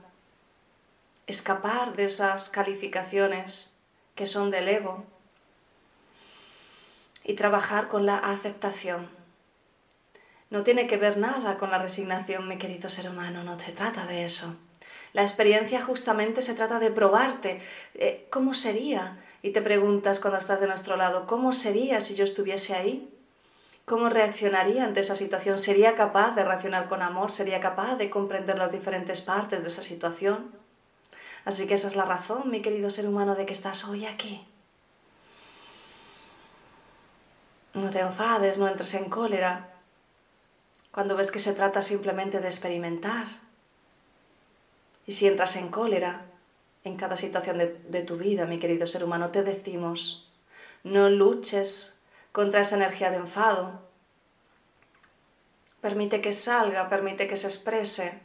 escapar 1.27 1.97
de 1.97 2.05
esas 2.05 2.51
calificaciones 2.51 3.75
que 4.15 4.27
son 4.27 4.51
del 4.51 4.69
ego 4.69 5.07
y 7.25 7.33
trabajar 7.33 7.89
con 7.89 8.05
la 8.05 8.19
aceptación 8.19 9.20
no 10.51 10.65
tiene 10.65 10.87
que 10.87 10.97
ver 10.97 11.17
nada 11.17 11.59
con 11.59 11.71
la 11.71 11.79
resignación, 11.79 12.49
mi 12.49 12.59
querido 12.59 12.89
ser 12.89 13.09
humano, 13.09 13.45
no 13.45 13.59
se 13.59 13.73
trata 13.73 14.05
de 14.07 14.25
eso. 14.25 14.57
La 15.13 15.23
experiencia 15.23 15.81
justamente 15.83 16.43
se 16.43 16.55
trata 16.55 16.79
de 16.79 16.91
probarte. 16.91 17.61
Eh, 17.95 18.27
¿Cómo 18.31 18.55
sería? 18.55 19.19
Y 19.43 19.51
te 19.51 19.63
preguntas 19.63 20.21
cuando 20.21 20.39
estás 20.39 20.61
de 20.61 20.67
nuestro 20.67 20.97
lado, 20.97 21.27
¿cómo 21.27 21.53
sería 21.53 22.01
si 22.01 22.15
yo 22.15 22.25
estuviese 22.25 22.75
ahí? 22.75 23.09
¿Cómo 23.87 24.09
reaccionaría 24.09 24.85
ante 24.85 25.01
esa 25.01 25.17
situación? 25.17 25.59
¿Sería 25.59 25.97
capaz 25.97 26.35
de 26.37 26.45
reaccionar 26.45 26.89
con 26.89 27.03
amor? 27.03 27.33
¿Sería 27.33 27.61
capaz 27.61 27.97
de 27.97 28.11
comprender 28.11 28.59
las 28.59 28.71
diferentes 28.71 29.23
partes 29.23 29.63
de 29.63 29.69
esa 29.69 29.83
situación? 29.83 30.53
Así 31.45 31.67
que 31.67 31.75
esa 31.75 31.89
es 31.89 31.97
la 31.97 32.05
razón, 32.05 32.51
mi 32.51 32.61
querido 32.61 32.91
ser 32.91 33.09
humano, 33.09 33.35
de 33.35 33.47
que 33.47 33.53
estás 33.53 33.85
hoy 33.87 34.05
aquí. 34.05 34.47
No 37.75 37.91
te 37.91 38.01
enfades, 38.01 38.59
no 38.59 38.69
entres 38.69 38.95
en 38.95 39.09
cólera, 39.09 39.80
cuando 40.93 41.17
ves 41.17 41.31
que 41.31 41.39
se 41.39 41.53
trata 41.53 41.83
simplemente 41.83 42.41
de 42.41 42.49
experimentar. 42.49 43.27
Y 45.07 45.13
si 45.13 45.27
entras 45.27 45.57
en 45.57 45.69
cólera 45.69 46.27
en 46.85 46.97
cada 46.97 47.17
situación 47.17 47.59
de, 47.59 47.81
de 47.89 48.03
tu 48.03 48.17
vida, 48.17 48.47
mi 48.47 48.59
querido 48.59 48.87
ser 48.87 49.05
humano, 49.05 49.31
te 49.31 49.43
decimos, 49.43 50.31
no 50.83 51.11
luches 51.11 52.01
contra 52.33 52.61
esa 52.61 52.77
energía 52.77 53.11
de 53.11 53.19
enfado. 53.19 53.83
Permite 55.81 56.21
que 56.21 56.33
salga, 56.33 56.89
permite 56.89 57.29
que 57.29 57.37
se 57.37 57.47
exprese. 57.47 58.21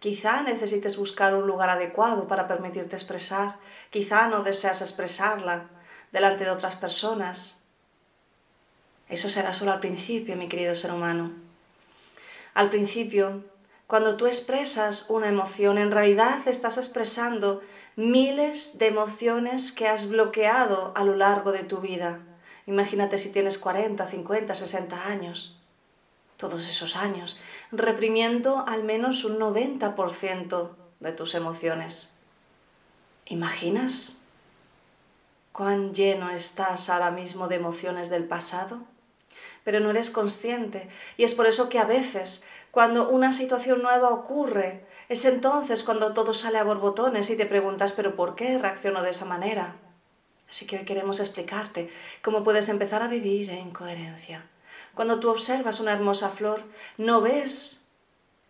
Quizá 0.00 0.42
necesites 0.42 0.96
buscar 0.96 1.34
un 1.34 1.46
lugar 1.46 1.70
adecuado 1.70 2.28
para 2.28 2.46
permitirte 2.46 2.96
expresar. 2.96 3.58
Quizá 3.90 4.28
no 4.28 4.42
deseas 4.42 4.80
expresarla 4.80 5.68
delante 6.12 6.44
de 6.44 6.50
otras 6.50 6.76
personas. 6.76 7.62
Eso 9.08 9.28
será 9.28 9.52
solo 9.52 9.72
al 9.72 9.80
principio, 9.80 10.36
mi 10.36 10.48
querido 10.48 10.74
ser 10.74 10.92
humano. 10.92 11.47
Al 12.58 12.70
principio, 12.70 13.44
cuando 13.86 14.16
tú 14.16 14.26
expresas 14.26 15.10
una 15.10 15.28
emoción, 15.28 15.78
en 15.78 15.92
realidad 15.92 16.40
estás 16.48 16.76
expresando 16.76 17.62
miles 17.94 18.78
de 18.78 18.88
emociones 18.88 19.70
que 19.70 19.86
has 19.86 20.08
bloqueado 20.08 20.90
a 20.96 21.04
lo 21.04 21.14
largo 21.14 21.52
de 21.52 21.62
tu 21.62 21.78
vida. 21.78 22.18
Imagínate 22.66 23.16
si 23.16 23.30
tienes 23.30 23.58
40, 23.58 24.04
50, 24.04 24.56
60 24.56 25.06
años, 25.06 25.62
todos 26.36 26.68
esos 26.68 26.96
años, 26.96 27.38
reprimiendo 27.70 28.64
al 28.66 28.82
menos 28.82 29.22
un 29.22 29.38
90% 29.38 30.70
de 30.98 31.12
tus 31.12 31.36
emociones. 31.36 32.18
¿Imaginas 33.26 34.18
cuán 35.52 35.94
lleno 35.94 36.30
estás 36.30 36.90
ahora 36.90 37.12
mismo 37.12 37.46
de 37.46 37.54
emociones 37.54 38.10
del 38.10 38.24
pasado? 38.24 38.82
Pero 39.64 39.80
no 39.80 39.90
eres 39.90 40.10
consciente 40.10 40.88
y 41.16 41.24
es 41.24 41.34
por 41.34 41.46
eso 41.46 41.68
que 41.68 41.78
a 41.78 41.84
veces, 41.84 42.44
cuando 42.70 43.08
una 43.08 43.32
situación 43.32 43.82
nueva 43.82 44.10
ocurre, 44.10 44.86
es 45.08 45.24
entonces 45.24 45.82
cuando 45.82 46.12
todo 46.12 46.34
sale 46.34 46.58
a 46.58 46.64
borbotones 46.64 47.30
y 47.30 47.36
te 47.36 47.46
preguntas, 47.46 47.92
pero 47.92 48.14
¿por 48.14 48.34
qué 48.34 48.58
reacciono 48.58 49.02
de 49.02 49.10
esa 49.10 49.24
manera? 49.24 49.76
Así 50.48 50.66
que 50.66 50.78
hoy 50.78 50.84
queremos 50.84 51.20
explicarte 51.20 51.90
cómo 52.22 52.44
puedes 52.44 52.68
empezar 52.68 53.02
a 53.02 53.08
vivir 53.08 53.50
en 53.50 53.70
coherencia. 53.70 54.48
Cuando 54.94 55.20
tú 55.20 55.30
observas 55.30 55.80
una 55.80 55.92
hermosa 55.92 56.30
flor, 56.30 56.64
no 56.96 57.20
ves 57.20 57.82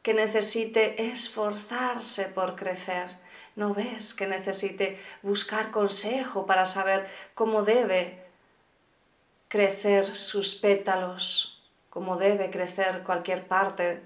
que 0.03 0.15
necesite 0.15 1.11
esforzarse 1.11 2.27
por 2.27 2.57
crecer, 2.57 3.19
no 3.57 3.75
ves 3.75 4.15
que 4.15 4.27
necesite 4.27 5.01
buscar 5.23 5.71
consejo 5.71 6.47
para 6.47 6.67
saber 6.67 7.09
cómo 7.35 7.65
debe 7.65 8.28
crecer 9.49 10.15
sus 10.15 10.55
pétalos, 10.55 11.63
cómo 11.91 12.17
debe 12.17 12.51
crecer 12.51 13.03
cualquier 13.03 13.47
parte 13.47 14.03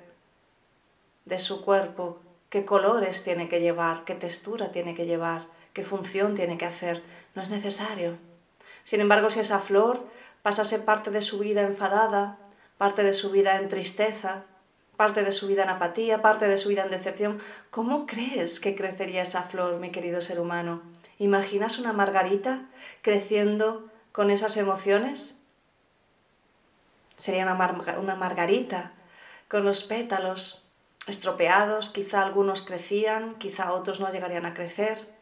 de 1.25 1.39
su 1.39 1.65
cuerpo, 1.65 2.21
qué 2.49 2.65
colores 2.65 3.25
tiene 3.25 3.49
que 3.49 3.61
llevar, 3.61 4.05
qué 4.05 4.15
textura 4.15 4.73
tiene 4.73 4.95
que 4.95 5.07
llevar, 5.07 5.47
qué 5.73 5.85
función 5.85 6.35
tiene 6.35 6.59
que 6.59 6.67
hacer 6.67 7.03
no 7.35 7.43
es 7.43 7.51
necesario. 7.51 8.19
Sin 8.85 9.01
embargo, 9.01 9.31
si 9.31 9.41
esa 9.41 9.59
flor 9.59 10.05
pasa 10.43 10.63
a 10.63 10.67
ser 10.67 10.85
parte 10.85 11.11
de 11.11 11.23
su 11.23 11.39
vida 11.39 11.63
enfadada, 11.63 12.39
parte 12.79 13.03
de 13.03 13.13
su 13.13 13.31
vida 13.31 13.57
en 13.59 13.69
tristeza, 13.69 14.45
parte 14.97 15.23
de 15.23 15.33
su 15.33 15.47
vida 15.47 15.63
en 15.63 15.71
apatía, 15.71 16.21
parte 16.21 16.49
de 16.49 16.59
su 16.59 16.69
vida 16.69 16.85
en 16.85 16.91
decepción, 16.91 17.41
¿cómo 17.71 18.07
crees 18.07 18.61
que 18.61 18.77
crecería 18.77 19.23
esa 19.23 19.43
flor, 19.43 19.79
mi 19.79 19.91
querido 19.91 20.21
ser 20.21 20.41
humano? 20.41 20.83
¿Imaginas 21.19 21.79
una 21.79 21.93
margarita 21.93 22.69
creciendo 23.03 23.89
con 24.13 24.31
esas 24.31 24.57
emociones? 24.57 25.41
Sería 27.17 27.43
una, 27.45 27.99
una 27.99 28.15
margarita 28.15 28.93
con 29.49 29.65
los 29.65 29.83
pétalos 29.83 30.65
estropeados, 31.07 31.91
quizá 31.91 32.23
algunos 32.23 32.63
crecían, 32.63 33.35
quizá 33.37 33.73
otros 33.73 34.01
no 34.01 34.11
llegarían 34.11 34.47
a 34.47 34.55
crecer 34.55 35.13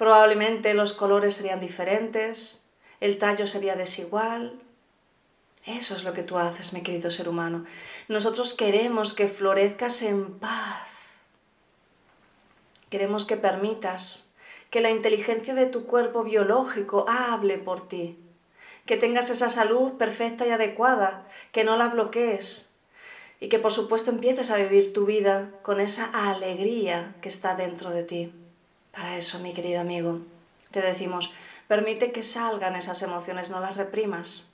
Probablemente 0.00 0.72
los 0.72 0.94
colores 0.94 1.34
serían 1.34 1.60
diferentes, 1.60 2.64
el 3.00 3.18
tallo 3.18 3.46
sería 3.46 3.76
desigual. 3.76 4.58
Eso 5.66 5.94
es 5.94 6.04
lo 6.04 6.14
que 6.14 6.22
tú 6.22 6.38
haces, 6.38 6.72
mi 6.72 6.82
querido 6.82 7.10
ser 7.10 7.28
humano. 7.28 7.66
Nosotros 8.08 8.54
queremos 8.54 9.12
que 9.12 9.28
florezcas 9.28 10.00
en 10.00 10.38
paz. 10.38 10.88
Queremos 12.88 13.26
que 13.26 13.36
permitas 13.36 14.34
que 14.70 14.80
la 14.80 14.88
inteligencia 14.88 15.52
de 15.52 15.66
tu 15.66 15.84
cuerpo 15.84 16.24
biológico 16.24 17.04
hable 17.06 17.58
por 17.58 17.86
ti, 17.86 18.18
que 18.90 18.96
tengas 18.96 19.30
esa 19.30 19.50
salud 19.50 19.98
perfecta 19.98 20.48
y 20.48 20.50
adecuada, 20.50 21.24
que 21.52 21.62
no 21.62 21.76
la 21.76 21.86
bloquees 21.86 22.72
y 23.38 23.48
que 23.48 23.60
por 23.60 23.70
supuesto 23.70 24.10
empieces 24.10 24.50
a 24.50 24.56
vivir 24.56 24.92
tu 24.92 25.06
vida 25.06 25.52
con 25.62 25.78
esa 25.78 26.06
alegría 26.06 27.14
que 27.20 27.28
está 27.28 27.54
dentro 27.54 27.90
de 27.90 28.02
ti. 28.02 28.34
Para 28.90 29.16
eso, 29.16 29.38
mi 29.38 29.52
querido 29.52 29.80
amigo, 29.80 30.22
te 30.72 30.80
decimos, 30.80 31.32
permite 31.68 32.10
que 32.10 32.24
salgan 32.24 32.74
esas 32.74 33.00
emociones, 33.02 33.48
no 33.48 33.60
las 33.60 33.76
reprimas. 33.76 34.48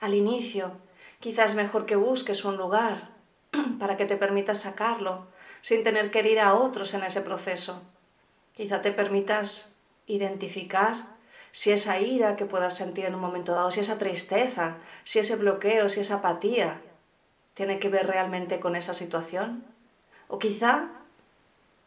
Al 0.00 0.12
inicio, 0.12 0.72
quizás 1.18 1.54
mejor 1.54 1.86
que 1.86 1.96
busques 1.96 2.44
un 2.44 2.58
lugar 2.58 3.08
para 3.78 3.96
que 3.96 4.04
te 4.04 4.18
permitas 4.18 4.60
sacarlo 4.60 5.28
sin 5.62 5.82
tener 5.82 6.10
que 6.10 6.18
herir 6.18 6.40
a 6.40 6.52
otros 6.52 6.92
en 6.92 7.04
ese 7.04 7.22
proceso. 7.22 7.82
Quizá 8.54 8.82
te 8.82 8.92
permitas 8.92 9.72
identificar 10.06 11.11
si 11.52 11.70
esa 11.70 12.00
ira 12.00 12.34
que 12.34 12.46
puedas 12.46 12.76
sentir 12.76 13.04
en 13.04 13.14
un 13.14 13.20
momento 13.20 13.54
dado, 13.54 13.70
si 13.70 13.78
esa 13.78 13.98
tristeza, 13.98 14.78
si 15.04 15.20
ese 15.20 15.36
bloqueo, 15.36 15.88
si 15.88 16.00
esa 16.00 16.16
apatía, 16.16 16.80
tiene 17.54 17.78
que 17.78 17.88
ver 17.88 18.08
realmente 18.08 18.58
con 18.58 18.74
esa 18.74 18.94
situación. 18.94 19.64
O 20.26 20.38
quizá 20.38 20.88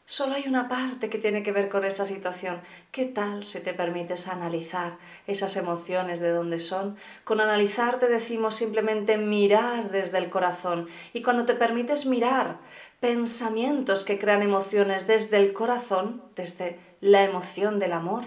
Solo 0.07 0.35
hay 0.35 0.43
una 0.47 0.69
parte 0.69 1.09
que 1.09 1.17
tiene 1.17 1.41
que 1.41 1.51
ver 1.51 1.67
con 1.67 1.83
esa 1.83 2.05
situación. 2.05 2.61
¿Qué 2.91 3.05
tal 3.05 3.43
si 3.43 3.59
te 3.59 3.73
permites 3.73 4.27
analizar 4.27 4.99
esas 5.25 5.55
emociones 5.55 6.19
de 6.19 6.29
dónde 6.29 6.59
son? 6.59 6.95
Con 7.23 7.41
analizar 7.41 7.97
te 7.97 8.07
decimos 8.07 8.55
simplemente 8.55 9.17
mirar 9.17 9.89
desde 9.89 10.19
el 10.19 10.29
corazón. 10.29 10.87
Y 11.13 11.23
cuando 11.23 11.45
te 11.45 11.55
permites 11.55 12.05
mirar 12.05 12.59
pensamientos 12.99 14.03
que 14.03 14.19
crean 14.19 14.43
emociones 14.43 15.07
desde 15.07 15.37
el 15.37 15.53
corazón, 15.53 16.21
desde 16.35 16.79
la 17.01 17.23
emoción 17.23 17.79
del 17.79 17.93
amor, 17.93 18.25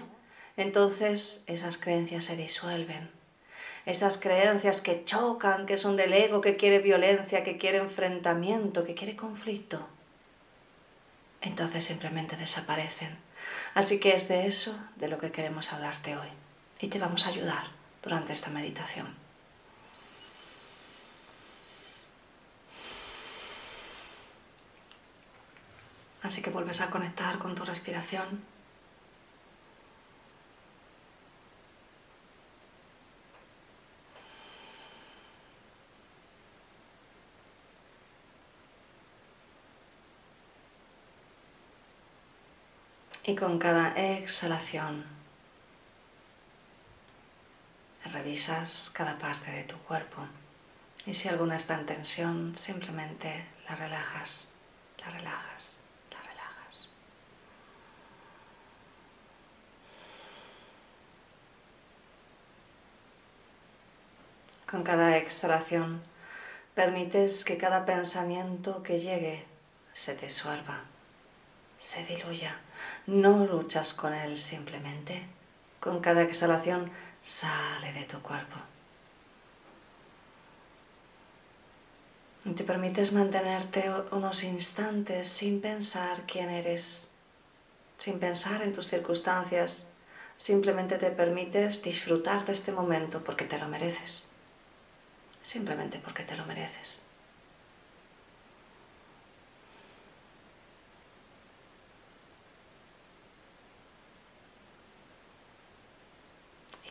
entonces 0.61 1.43
esas 1.47 1.77
creencias 1.77 2.25
se 2.25 2.35
disuelven. 2.35 3.09
Esas 3.85 4.17
creencias 4.17 4.81
que 4.81 5.03
chocan, 5.03 5.65
que 5.65 5.77
son 5.77 5.95
del 5.95 6.13
ego, 6.13 6.41
que 6.41 6.57
quiere 6.57 6.79
violencia, 6.79 7.43
que 7.43 7.57
quiere 7.57 7.79
enfrentamiento, 7.79 8.85
que 8.85 8.93
quiere 8.93 9.15
conflicto 9.15 9.87
entonces 11.41 11.83
simplemente 11.83 12.35
desaparecen. 12.35 13.17
Así 13.73 13.99
que 13.99 14.13
es 14.13 14.27
de 14.27 14.45
eso 14.45 14.77
de 14.97 15.07
lo 15.07 15.17
que 15.17 15.31
queremos 15.31 15.71
hablarte 15.71 16.17
hoy 16.17 16.27
y 16.79 16.87
te 16.87 16.99
vamos 16.99 17.25
a 17.25 17.29
ayudar 17.29 17.67
durante 18.03 18.33
esta 18.33 18.49
meditación. 18.49 19.15
Así 26.21 26.41
que 26.41 26.49
vuelves 26.49 26.81
a 26.81 26.89
conectar 26.89 27.39
con 27.39 27.55
tu 27.55 27.63
respiración. 27.63 28.43
Y 43.29 43.35
con 43.35 43.59
cada 43.59 43.89
exhalación 43.89 45.05
revisas 48.11 48.89
cada 48.91 49.19
parte 49.19 49.51
de 49.51 49.65
tu 49.65 49.77
cuerpo 49.81 50.25
y 51.05 51.13
si 51.13 51.29
alguna 51.29 51.55
está 51.55 51.75
en 51.75 51.85
tensión 51.85 52.55
simplemente 52.55 53.45
la 53.67 53.75
relajas, 53.75 54.51
la 54.97 55.11
relajas, 55.11 55.79
la 56.09 56.19
relajas. 56.23 56.91
Con 64.65 64.81
cada 64.81 65.17
exhalación 65.17 66.01
permites 66.73 67.45
que 67.45 67.59
cada 67.59 67.85
pensamiento 67.85 68.81
que 68.81 68.99
llegue 68.99 69.45
se 69.93 70.15
disuelva, 70.15 70.81
se 71.79 72.05
diluya 72.05 72.59
no 73.09 73.45
luchas 73.45 73.93
con 73.93 74.13
él 74.13 74.37
simplemente. 74.37 75.25
Con 75.79 75.99
cada 75.99 76.21
exhalación 76.21 76.91
sale 77.23 77.93
de 77.93 78.05
tu 78.05 78.21
cuerpo. 78.21 78.55
Y 82.45 82.51
te 82.51 82.63
permites 82.63 83.11
mantenerte 83.11 83.91
unos 84.11 84.43
instantes 84.43 85.27
sin 85.27 85.61
pensar 85.61 86.23
quién 86.25 86.49
eres, 86.49 87.11
sin 87.97 88.19
pensar 88.19 88.61
en 88.61 88.73
tus 88.73 88.87
circunstancias. 88.87 89.91
Simplemente 90.37 90.97
te 90.97 91.11
permites 91.11 91.83
disfrutar 91.83 92.45
de 92.45 92.53
este 92.53 92.71
momento 92.71 93.23
porque 93.23 93.45
te 93.45 93.57
lo 93.57 93.67
mereces. 93.67 94.27
Simplemente 95.41 95.99
porque 95.99 96.23
te 96.23 96.37
lo 96.37 96.45
mereces. 96.45 97.01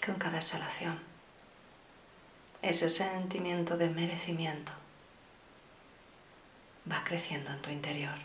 Con 0.09 0.17
cada 0.17 0.39
exhalación 0.39 0.99
ese 2.63 2.89
sentimiento 2.89 3.77
de 3.77 3.91
merecimiento 3.91 4.73
va 6.91 7.05
creciendo 7.05 7.53
en 7.53 7.61
tu 7.61 7.69
interior. 7.69 8.17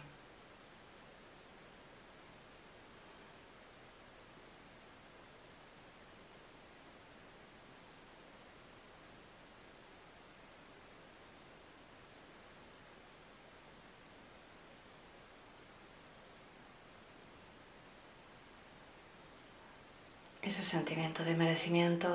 Ese 20.41 20.62
sentimiento 20.73 21.23
de 21.23 21.35
merecimiento 21.35 22.09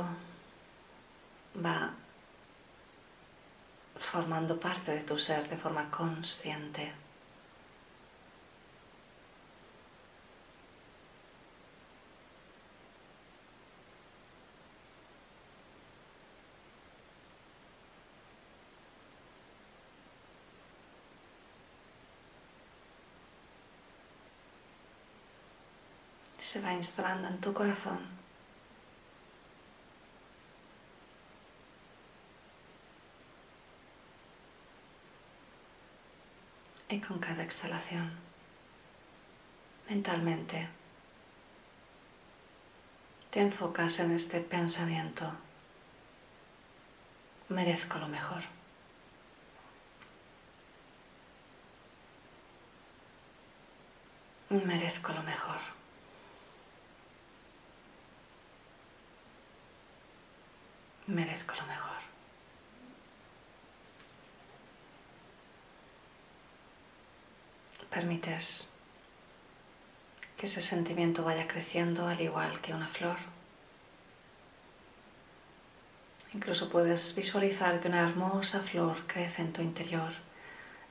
va 1.64 1.94
formando 4.10 4.58
parte 4.58 4.90
de 4.90 5.02
tu 5.04 5.16
ser 5.16 5.48
de 5.48 5.56
forma 5.56 5.88
consciente. 5.90 6.92
se 26.40 26.62
va 26.62 26.72
instalando 26.72 27.28
en 27.28 27.38
tu 27.42 27.52
corazón. 27.52 28.17
Y 36.88 37.00
con 37.00 37.18
cada 37.18 37.42
exhalación, 37.42 38.12
mentalmente, 39.88 40.68
te 43.30 43.40
enfocas 43.40 43.98
en 43.98 44.12
este 44.12 44.40
pensamiento. 44.40 45.30
Merezco 47.48 47.98
lo 47.98 48.08
mejor. 48.08 48.42
Merezco 54.50 55.12
lo 55.12 55.22
mejor. 55.22 55.58
Merezco 61.06 61.54
lo 61.54 61.66
mejor. 61.66 61.97
Permites 67.90 68.72
que 70.36 70.46
ese 70.46 70.62
sentimiento 70.62 71.24
vaya 71.24 71.48
creciendo 71.48 72.06
al 72.06 72.20
igual 72.20 72.60
que 72.60 72.72
una 72.72 72.88
flor. 72.88 73.16
Incluso 76.32 76.68
puedes 76.68 77.16
visualizar 77.16 77.80
que 77.80 77.88
una 77.88 78.02
hermosa 78.02 78.62
flor 78.62 79.06
crece 79.06 79.42
en 79.42 79.52
tu 79.52 79.62
interior, 79.62 80.12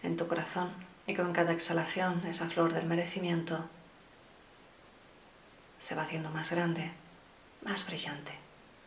en 0.04 0.18
tu 0.18 0.28
corazón, 0.28 0.72
y 1.06 1.16
con 1.16 1.32
cada 1.32 1.54
exhalación 1.54 2.26
esa 2.28 2.50
flor 2.50 2.74
del 2.74 2.86
merecimiento 2.86 3.64
se 5.80 5.96
va 5.96 6.02
haciendo 6.02 6.30
más 6.32 6.52
grande, 6.52 6.92
más 7.62 7.86
brillante, 7.86 8.34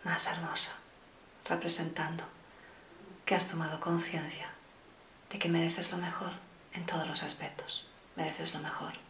más 0.04 0.26
hermosa, 0.26 0.76
representando 1.48 2.24
que 3.24 3.34
has 3.34 3.48
tomado 3.48 3.80
conciencia 3.80 4.50
de 5.30 5.38
que 5.38 5.48
mereces 5.48 5.92
lo 5.92 5.98
mejor 5.98 6.32
en 6.74 6.84
todos 6.84 7.06
los 7.06 7.22
aspectos 7.22 7.89
mereces 8.16 8.54
lo 8.54 8.60
mejor. 8.60 9.09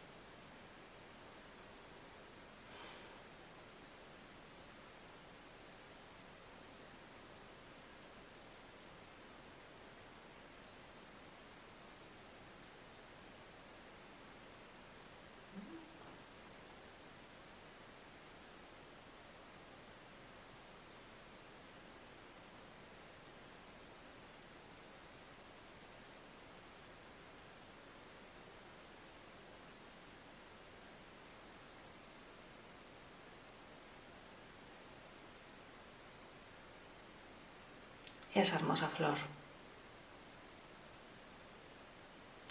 Esa 38.33 38.55
hermosa 38.55 38.87
flor 38.87 39.17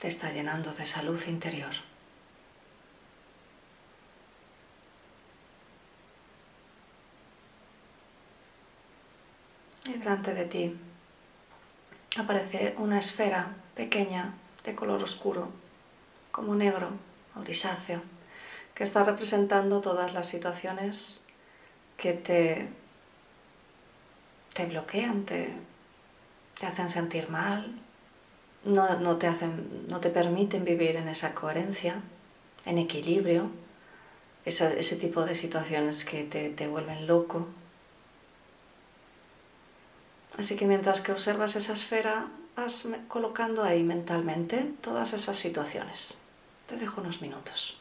te 0.00 0.08
está 0.08 0.30
llenando 0.32 0.72
de 0.72 0.86
salud 0.86 1.20
interior. 1.26 1.72
Y 9.84 9.92
delante 9.92 10.32
de 10.32 10.44
ti 10.46 10.76
aparece 12.16 12.74
una 12.78 12.98
esfera 12.98 13.54
pequeña 13.74 14.34
de 14.64 14.74
color 14.74 15.02
oscuro, 15.02 15.50
como 16.32 16.54
negro 16.54 16.90
o 17.36 17.40
grisáceo, 17.40 18.02
que 18.74 18.84
está 18.84 19.04
representando 19.04 19.80
todas 19.80 20.14
las 20.14 20.28
situaciones 20.28 21.26
que 21.98 22.14
te, 22.14 22.68
te 24.54 24.66
bloquean, 24.66 25.24
te, 25.24 25.54
te 26.60 26.66
hacen 26.66 26.90
sentir 26.90 27.30
mal, 27.30 27.74
no, 28.64 29.16
te, 29.16 29.26
hacen, 29.26 29.86
no 29.88 30.00
te 30.00 30.10
permiten 30.10 30.66
vivir 30.66 30.96
en 30.96 31.08
esa 31.08 31.34
coherencia, 31.34 32.02
en 32.66 32.76
equilibrio, 32.76 33.50
ese 34.44 34.96
tipo 34.96 35.24
de 35.24 35.34
situaciones 35.34 36.04
que 36.04 36.22
te, 36.24 36.50
te 36.50 36.68
vuelven 36.68 37.06
loco. 37.06 37.46
Así 40.38 40.56
que 40.56 40.66
mientras 40.66 41.00
que 41.00 41.12
observas 41.12 41.56
esa 41.56 41.72
esfera, 41.72 42.28
vas 42.56 42.86
colocando 43.08 43.64
ahí 43.64 43.82
mentalmente 43.82 44.70
todas 44.82 45.14
esas 45.14 45.38
situaciones. 45.38 46.18
Te 46.66 46.76
dejo 46.76 47.00
unos 47.00 47.22
minutos. 47.22 47.79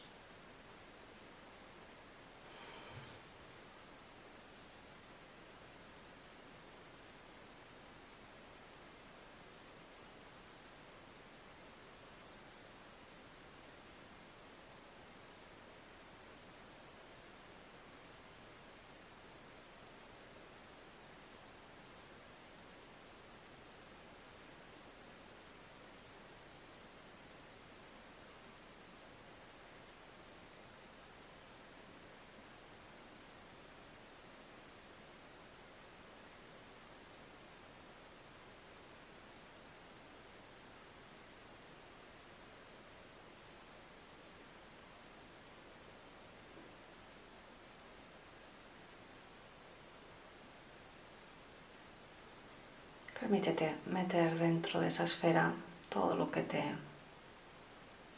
Permítete 53.30 53.76
meter 53.86 54.36
dentro 54.40 54.80
de 54.80 54.88
esa 54.88 55.04
esfera 55.04 55.52
todo 55.88 56.16
lo 56.16 56.32
que 56.32 56.42
te, 56.42 56.64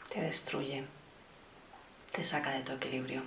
te 0.09 0.21
destruye, 0.21 0.85
te 2.11 2.23
saca 2.23 2.49
de 2.49 2.63
tu 2.63 2.71
equilibrio. 2.71 3.21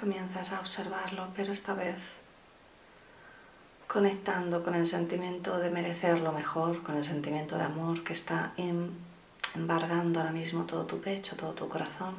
Comienzas 0.00 0.52
a 0.52 0.60
observarlo, 0.60 1.28
pero 1.36 1.52
esta 1.52 1.74
vez 1.74 1.96
conectando 3.86 4.62
con 4.62 4.74
el 4.74 4.86
sentimiento 4.86 5.58
de 5.58 5.68
merecer 5.68 6.20
lo 6.20 6.32
mejor, 6.32 6.82
con 6.82 6.96
el 6.96 7.04
sentimiento 7.04 7.56
de 7.56 7.64
amor 7.64 8.02
que 8.02 8.12
está 8.12 8.54
embargando 9.54 10.20
ahora 10.20 10.32
mismo 10.32 10.64
todo 10.64 10.86
tu 10.86 11.00
pecho, 11.00 11.36
todo 11.36 11.52
tu 11.52 11.68
corazón. 11.68 12.14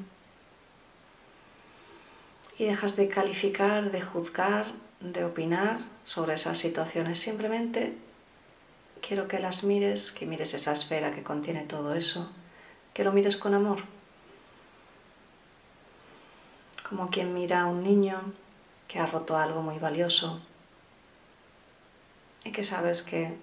Y 2.58 2.66
dejas 2.66 2.96
de 2.96 3.08
calificar, 3.08 3.90
de 3.90 4.02
juzgar, 4.02 4.68
de 5.00 5.24
opinar 5.24 5.80
sobre 6.04 6.34
esas 6.36 6.58
situaciones. 6.58 7.20
Simplemente 7.20 7.98
quiero 9.02 9.28
que 9.28 9.40
las 9.40 9.64
mires, 9.64 10.12
que 10.12 10.26
mires 10.26 10.54
esa 10.54 10.74
esfera 10.74 11.14
que 11.14 11.24
contiene 11.24 11.64
todo 11.64 11.96
eso, 11.96 12.30
que 12.94 13.04
lo 13.04 13.14
mires 13.14 13.38
con 13.38 13.54
amor. 13.54 13.80
Como 16.92 17.10
quien 17.10 17.34
mira 17.34 17.62
a 17.62 17.68
un 17.68 17.84
niño 17.84 18.20
que 18.90 19.00
ha 19.00 19.06
roto 19.06 19.38
algo 19.38 19.62
muy 19.62 19.80
valioso 19.80 20.42
y 22.44 22.52
que 22.52 22.66
sabes 22.66 23.02
que 23.02 23.38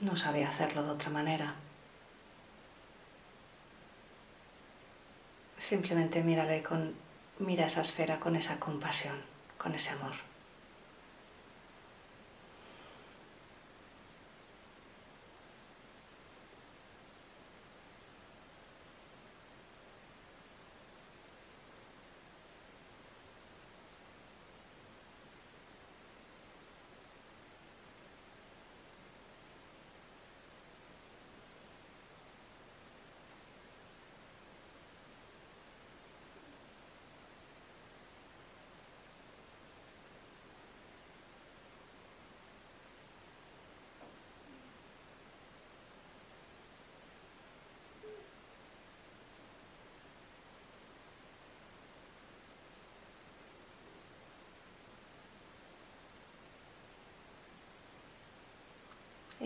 no 0.00 0.16
sabe 0.16 0.44
hacerlo 0.44 0.84
de 0.84 0.90
otra 0.90 1.10
manera. 1.10 1.56
Simplemente 5.58 6.22
mírale 6.22 6.62
con, 6.62 6.94
mira 7.40 7.66
esa 7.66 7.80
esfera 7.80 8.20
con 8.20 8.36
esa 8.36 8.60
compasión, 8.60 9.16
con 9.58 9.74
ese 9.74 9.90
amor. 9.90 10.14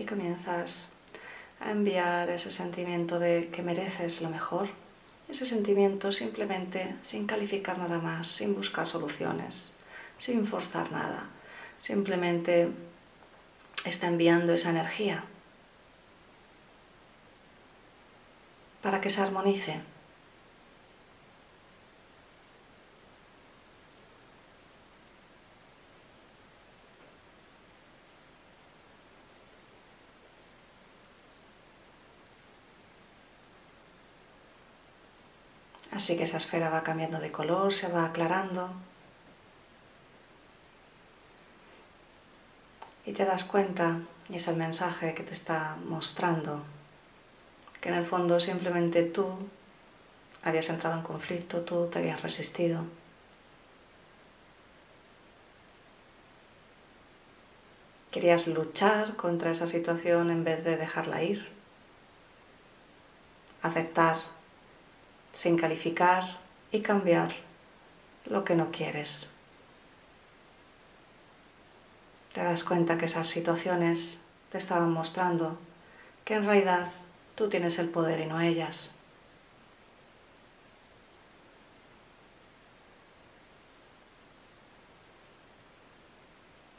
comienzas 0.11 0.89
a 1.61 1.71
enviar 1.71 2.29
ese 2.29 2.51
sentimiento 2.51 3.17
de 3.17 3.47
que 3.47 3.63
mereces 3.63 4.21
lo 4.21 4.29
mejor, 4.29 4.67
ese 5.29 5.45
sentimiento 5.45 6.11
simplemente 6.11 6.95
sin 6.99 7.25
calificar 7.25 7.77
nada 7.77 7.97
más, 7.97 8.27
sin 8.27 8.53
buscar 8.53 8.87
soluciones, 8.87 9.73
sin 10.17 10.45
forzar 10.45 10.91
nada, 10.91 11.29
simplemente 11.79 12.67
está 13.85 14.07
enviando 14.07 14.51
esa 14.51 14.71
energía 14.71 15.23
para 18.81 18.99
que 18.99 19.09
se 19.09 19.21
armonice 19.21 19.79
Así 36.01 36.17
que 36.17 36.23
esa 36.23 36.37
esfera 36.37 36.71
va 36.71 36.81
cambiando 36.81 37.19
de 37.19 37.31
color, 37.31 37.75
se 37.75 37.87
va 37.87 38.05
aclarando. 38.05 38.73
Y 43.05 43.13
te 43.13 43.23
das 43.23 43.43
cuenta, 43.43 43.99
y 44.27 44.37
es 44.37 44.47
el 44.47 44.55
mensaje 44.55 45.13
que 45.13 45.21
te 45.21 45.33
está 45.33 45.77
mostrando, 45.85 46.63
que 47.81 47.89
en 47.89 47.95
el 47.95 48.05
fondo 48.07 48.39
simplemente 48.39 49.03
tú 49.03 49.27
habías 50.41 50.69
entrado 50.69 50.95
en 50.95 51.03
conflicto, 51.03 51.61
tú 51.61 51.85
te 51.85 51.99
habías 51.99 52.23
resistido. 52.23 52.83
Querías 58.09 58.47
luchar 58.47 59.15
contra 59.15 59.51
esa 59.51 59.67
situación 59.67 60.31
en 60.31 60.43
vez 60.43 60.63
de 60.63 60.77
dejarla 60.77 61.21
ir, 61.21 61.47
aceptar 63.61 64.17
sin 65.31 65.57
calificar 65.57 66.39
y 66.71 66.81
cambiar 66.81 67.33
lo 68.25 68.43
que 68.43 68.55
no 68.55 68.71
quieres. 68.71 69.31
Te 72.33 72.41
das 72.41 72.63
cuenta 72.63 72.97
que 72.97 73.05
esas 73.05 73.27
situaciones 73.27 74.23
te 74.51 74.57
estaban 74.57 74.91
mostrando 74.91 75.57
que 76.23 76.35
en 76.35 76.45
realidad 76.45 76.87
tú 77.35 77.49
tienes 77.49 77.77
el 77.79 77.89
poder 77.89 78.19
y 78.21 78.25
no 78.25 78.39
ellas. 78.39 78.95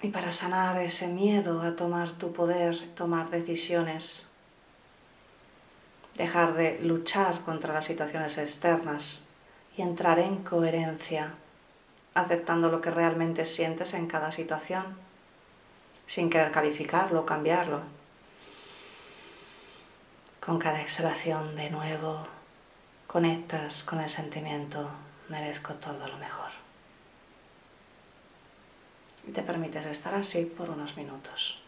Y 0.00 0.08
para 0.08 0.32
sanar 0.32 0.80
ese 0.80 1.06
miedo 1.06 1.62
a 1.62 1.76
tomar 1.76 2.14
tu 2.14 2.32
poder, 2.32 2.88
tomar 2.94 3.30
decisiones, 3.30 4.31
dejar 6.16 6.54
de 6.54 6.80
luchar 6.80 7.40
contra 7.40 7.72
las 7.72 7.86
situaciones 7.86 8.38
externas 8.38 9.26
y 9.76 9.82
entrar 9.82 10.18
en 10.18 10.44
coherencia, 10.44 11.34
aceptando 12.14 12.68
lo 12.68 12.80
que 12.80 12.90
realmente 12.90 13.44
sientes 13.44 13.94
en 13.94 14.06
cada 14.06 14.32
situación, 14.32 14.84
sin 16.06 16.28
querer 16.28 16.50
calificarlo 16.50 17.20
o 17.20 17.26
cambiarlo. 17.26 17.82
Con 20.40 20.58
cada 20.58 20.80
exhalación 20.82 21.56
de 21.56 21.70
nuevo 21.70 22.26
conectas 23.06 23.84
con 23.84 24.00
el 24.00 24.10
sentimiento, 24.10 24.90
merezco 25.28 25.74
todo 25.74 26.08
lo 26.08 26.16
mejor. 26.18 26.50
Y 29.26 29.30
te 29.30 29.42
permites 29.42 29.86
estar 29.86 30.14
así 30.14 30.46
por 30.46 30.68
unos 30.68 30.96
minutos. 30.96 31.61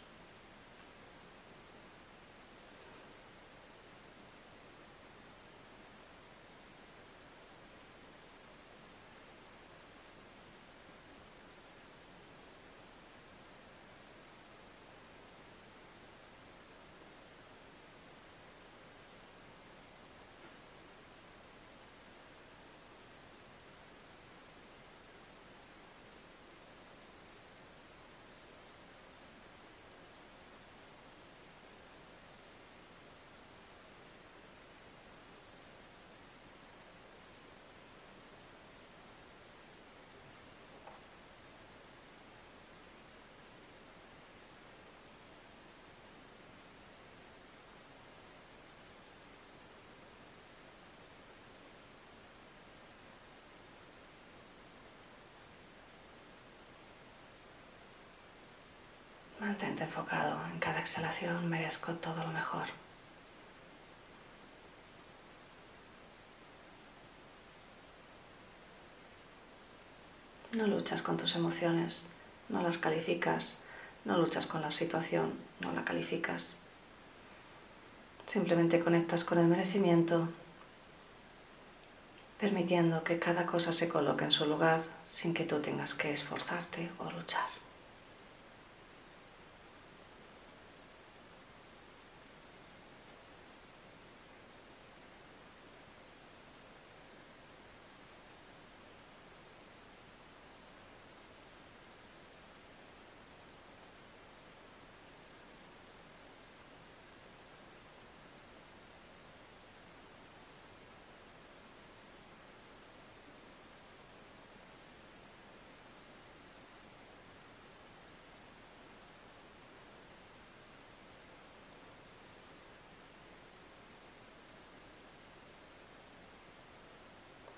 Enfocado 59.63 60.37
en 60.53 60.59
cada 60.59 60.81
exhalación, 60.81 61.49
merezco 61.49 61.93
todo 61.95 62.25
lo 62.25 62.33
mejor. 62.33 62.65
No 70.57 70.67
luchas 70.67 71.03
con 71.03 71.17
tus 71.17 71.37
emociones, 71.37 72.09
no 72.49 72.63
las 72.63 72.79
calificas, 72.79 73.61
no 74.05 74.19
luchas 74.19 74.49
con 74.49 74.61
la 74.61 74.73
situación, 74.73 75.35
no 75.61 75.73
la 75.73 75.85
calificas. 75.85 76.61
Simplemente 78.27 78.81
conectas 78.81 79.25
con 79.25 79.39
el 79.39 79.47
merecimiento 79.47 80.29
permitiendo 82.41 83.05
que 83.05 83.21
cada 83.21 83.47
cosa 83.47 83.73
se 83.73 83.89
coloque 83.89 84.25
en 84.25 84.33
su 84.33 84.47
lugar 84.47 84.83
sin 85.05 85.33
que 85.33 85.45
tú 85.45 85.61
tengas 85.61 85.95
que 85.95 86.11
esforzarte 86.11 86.91
o 86.99 87.11
luchar. 87.11 87.47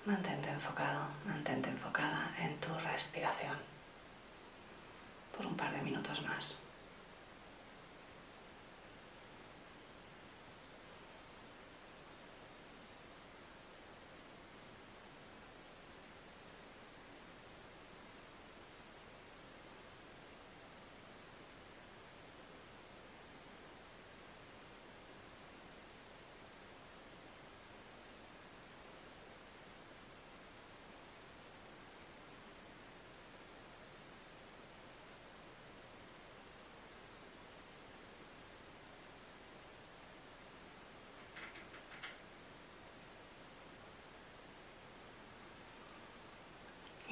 Mantente 0.07 0.46
enfocado, 0.57 1.07
mantente 1.25 1.69
enfocada 1.69 2.31
en 2.39 2.57
tu 2.59 2.73
respiración 2.79 3.55
por 5.35 5.45
un 5.45 5.55
par 5.55 5.71
de 5.71 5.81
minutos 5.83 6.23
más. 6.23 6.57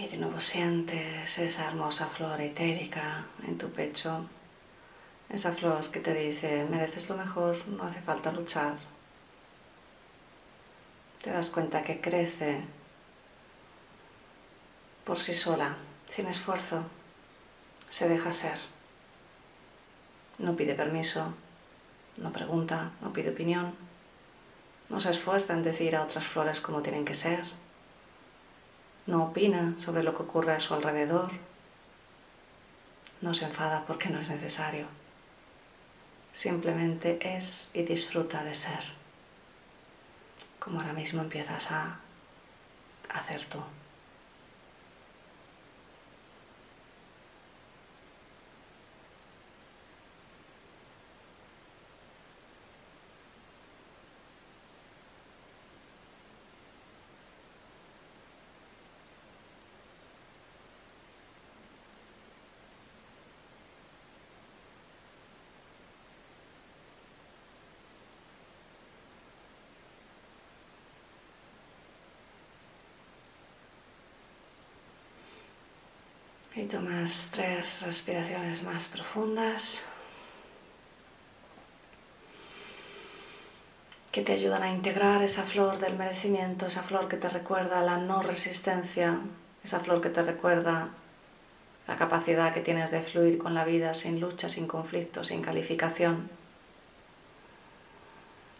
Y 0.05 0.07
de 0.07 0.17
nuevo 0.17 0.39
sientes 0.39 1.39
esa 1.39 1.65
hermosa 1.65 2.05
flor 2.05 2.39
etérica 2.39 3.25
en 3.47 3.57
tu 3.57 3.71
pecho, 3.71 4.29
esa 5.29 5.53
flor 5.53 5.89
que 5.89 5.99
te 5.99 6.13
dice, 6.13 6.67
mereces 6.69 7.09
lo 7.09 7.17
mejor, 7.17 7.67
no 7.67 7.85
hace 7.85 8.01
falta 8.01 8.31
luchar. 8.31 8.77
Te 11.23 11.31
das 11.31 11.49
cuenta 11.49 11.83
que 11.83 12.01
crece 12.01 12.61
por 15.05 15.17
sí 15.17 15.33
sola, 15.33 15.75
sin 16.07 16.27
esfuerzo, 16.27 16.83
se 17.89 18.07
deja 18.07 18.31
ser. 18.31 18.59
No 20.37 20.55
pide 20.55 20.75
permiso, 20.75 21.33
no 22.17 22.31
pregunta, 22.31 22.91
no 23.01 23.11
pide 23.11 23.31
opinión, 23.31 23.73
no 24.87 25.01
se 25.01 25.09
esfuerza 25.09 25.53
en 25.53 25.63
decir 25.63 25.95
a 25.95 26.03
otras 26.03 26.25
flores 26.25 26.61
cómo 26.61 26.83
tienen 26.83 27.05
que 27.05 27.15
ser 27.15 27.64
no 29.07 29.23
opina 29.23 29.77
sobre 29.77 30.03
lo 30.03 30.15
que 30.15 30.23
ocurre 30.23 30.53
a 30.53 30.59
su 30.59 30.73
alrededor, 30.73 31.31
no 33.21 33.33
se 33.33 33.45
enfada 33.45 33.85
porque 33.85 34.09
no 34.09 34.19
es 34.19 34.29
necesario, 34.29 34.87
simplemente 36.31 37.35
es 37.37 37.71
y 37.73 37.83
disfruta 37.83 38.43
de 38.43 38.55
ser, 38.55 38.83
como 40.59 40.79
ahora 40.79 40.93
mismo 40.93 41.21
empiezas 41.21 41.71
a 41.71 41.99
hacer 43.09 43.45
tú. 43.45 43.59
Y 76.55 76.63
tomas 76.67 77.31
tres 77.33 77.81
respiraciones 77.85 78.63
más 78.63 78.87
profundas 78.87 79.85
que 84.13 84.21
te 84.21 84.31
ayudan 84.31 84.63
a 84.63 84.71
integrar 84.71 85.21
esa 85.21 85.43
flor 85.43 85.79
del 85.79 85.97
merecimiento, 85.97 86.67
esa 86.67 86.81
flor 86.81 87.09
que 87.09 87.17
te 87.17 87.27
recuerda 87.27 87.81
la 87.81 87.97
no 87.97 88.21
resistencia, 88.21 89.19
esa 89.65 89.81
flor 89.81 89.99
que 89.99 90.09
te 90.09 90.23
recuerda 90.23 90.91
la 91.89 91.95
capacidad 91.95 92.53
que 92.53 92.61
tienes 92.61 92.89
de 92.89 93.01
fluir 93.01 93.37
con 93.37 93.53
la 93.53 93.65
vida 93.65 93.93
sin 93.93 94.21
lucha, 94.21 94.47
sin 94.47 94.65
conflicto, 94.65 95.25
sin 95.25 95.41
calificación, 95.41 96.29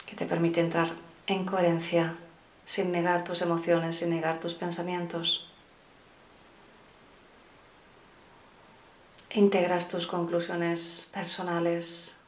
que 0.05 0.17
te 0.17 0.25
permite 0.25 0.59
entrar 0.59 0.91
en 1.27 1.45
coherencia 1.45 2.17
sin 2.65 2.91
negar 2.91 3.23
tus 3.23 3.41
emociones, 3.41 3.95
sin 3.95 4.09
negar 4.09 4.41
tus 4.41 4.53
pensamientos 4.53 5.49
integras 9.35 9.89
tus 9.89 10.07
conclusiones 10.07 11.09
personales, 11.13 12.21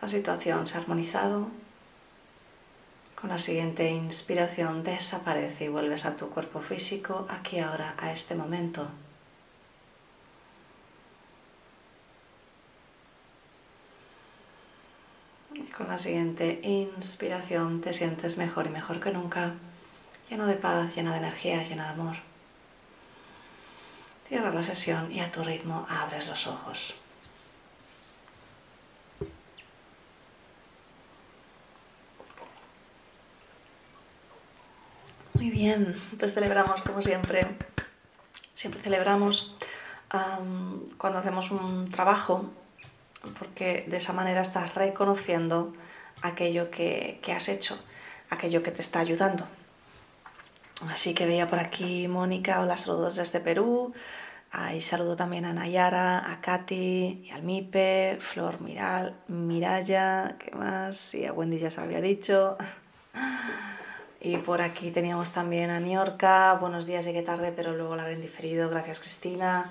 la 0.00 0.08
situación 0.08 0.66
se 0.66 0.76
ha 0.76 0.80
armonizado, 0.80 1.48
con 3.20 3.30
la 3.30 3.38
siguiente 3.38 3.90
inspiración 3.90 4.82
desaparece 4.82 5.64
y 5.64 5.68
vuelves 5.68 6.06
a 6.06 6.16
tu 6.16 6.30
cuerpo 6.30 6.60
físico 6.60 7.26
aquí 7.28 7.58
ahora, 7.58 7.94
a 7.98 8.12
este 8.12 8.34
momento. 8.34 8.88
Con 15.76 15.88
la 15.88 15.98
siguiente 15.98 16.60
inspiración 16.62 17.80
te 17.80 17.92
sientes 17.92 18.38
mejor 18.38 18.66
y 18.66 18.70
mejor 18.70 19.00
que 19.00 19.10
nunca, 19.10 19.54
lleno 20.30 20.46
de 20.46 20.56
paz, 20.56 20.94
lleno 20.94 21.12
de 21.12 21.18
energía, 21.18 21.62
lleno 21.64 21.82
de 21.82 21.88
amor. 21.88 22.29
Cierra 24.30 24.52
la 24.52 24.62
sesión 24.62 25.10
y 25.10 25.18
a 25.18 25.32
tu 25.32 25.42
ritmo 25.42 25.84
abres 25.90 26.28
los 26.28 26.46
ojos. 26.46 26.94
Muy 35.34 35.50
bien, 35.50 36.00
pues 36.16 36.32
celebramos 36.32 36.80
como 36.82 37.02
siempre. 37.02 37.44
Siempre 38.54 38.80
celebramos 38.80 39.56
cuando 40.96 41.18
hacemos 41.18 41.50
un 41.50 41.88
trabajo, 41.90 42.52
porque 43.36 43.84
de 43.88 43.96
esa 43.96 44.12
manera 44.12 44.42
estás 44.42 44.76
reconociendo 44.76 45.74
aquello 46.22 46.70
que, 46.70 47.20
has 47.34 47.48
hecho, 47.48 47.84
aquello 48.30 48.62
que 48.62 48.70
te 48.70 48.80
está 48.80 49.00
ayudando. 49.00 49.48
Así 50.88 51.14
que 51.14 51.26
veía 51.26 51.48
por 51.48 51.58
aquí 51.58 52.08
Mónica, 52.08 52.60
hola, 52.60 52.76
saludos 52.76 53.16
desde 53.16 53.40
Perú. 53.40 53.92
Y 54.74 54.80
saludo 54.80 55.14
también 55.14 55.44
a 55.44 55.52
Nayara, 55.52 56.32
a 56.32 56.40
Katy, 56.40 57.22
y 57.24 57.30
al 57.30 57.44
Mipe, 57.44 58.18
Flor 58.20 58.60
Miral, 58.60 59.14
Miraya, 59.28 60.36
¿qué 60.40 60.50
más? 60.56 61.14
Y 61.14 61.24
a 61.24 61.32
Wendy 61.32 61.58
ya 61.58 61.70
se 61.70 61.80
había 61.80 62.00
dicho. 62.00 62.56
Y 64.22 64.36
por 64.36 64.60
aquí 64.60 64.90
teníamos 64.90 65.32
también 65.32 65.70
a 65.70 65.80
Niorca, 65.80 66.52
buenos 66.60 66.84
días, 66.84 67.06
llegué 67.06 67.22
tarde, 67.22 67.52
pero 67.56 67.74
luego 67.74 67.96
la 67.96 68.02
habré 68.02 68.16
diferido, 68.16 68.68
gracias 68.68 69.00
Cristina. 69.00 69.70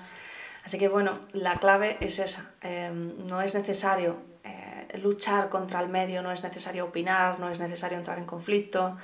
Así 0.64 0.76
que 0.76 0.88
bueno, 0.88 1.20
la 1.32 1.54
clave 1.54 1.98
es 2.00 2.18
esa, 2.18 2.50
em, 2.60 3.12
no 3.28 3.42
es 3.42 3.54
necesario 3.54 4.16
eh, 4.42 4.98
luchar 4.98 5.50
contra 5.50 5.80
el 5.80 5.88
medio, 5.88 6.20
no 6.20 6.32
es 6.32 6.42
necesario 6.42 6.86
opinar, 6.86 7.38
no 7.38 7.48
es 7.48 7.60
necesario 7.60 7.96
entrar 7.96 8.18
en 8.18 8.24
conflicto, 8.24 8.98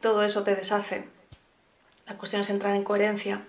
todo 0.00 0.22
eso 0.22 0.44
te 0.44 0.54
deshace. 0.54 1.08
La 2.06 2.16
cuestión 2.16 2.40
es 2.40 2.50
entrar 2.50 2.74
en 2.74 2.84
coherencia 2.84 3.42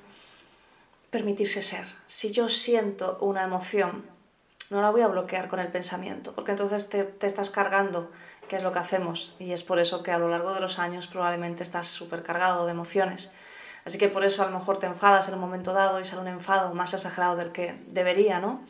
permitirse 1.09 1.61
ser. 1.61 1.85
Si 2.05 2.31
yo 2.31 2.49
siento 2.49 3.17
una 3.21 3.43
emoción 3.43 4.03
no 4.69 4.81
la 4.81 4.89
voy 4.89 5.01
a 5.01 5.07
bloquear 5.07 5.47
con 5.47 5.59
el 5.59 5.69
pensamiento, 5.69 6.33
porque 6.33 6.51
entonces 6.51 6.89
te, 6.89 7.03
te 7.03 7.25
estás 7.25 7.49
cargando, 7.49 8.11
que 8.49 8.57
es 8.57 8.63
lo 8.63 8.73
que 8.73 8.79
hacemos, 8.79 9.35
y 9.39 9.53
es 9.53 9.63
por 9.63 9.79
eso 9.79 10.03
que 10.03 10.11
a 10.11 10.19
lo 10.19 10.27
largo 10.27 10.53
de 10.53 10.59
los 10.59 10.77
años 10.79 11.07
probablemente 11.07 11.63
estás 11.63 11.87
súper 11.87 12.23
cargado 12.23 12.65
de 12.65 12.71
emociones. 12.71 13.31
Así 13.85 13.97
que 13.97 14.09
por 14.09 14.25
eso 14.25 14.43
a 14.43 14.49
lo 14.49 14.57
mejor 14.57 14.77
te 14.77 14.85
enfadas 14.85 15.27
en 15.29 15.35
un 15.35 15.39
momento 15.39 15.71
dado 15.71 16.01
y 16.01 16.05
sale 16.05 16.21
un 16.21 16.27
enfado 16.27 16.73
más 16.73 16.93
exagerado 16.93 17.37
del 17.37 17.53
que 17.53 17.79
debería, 17.87 18.39
¿no? 18.39 18.61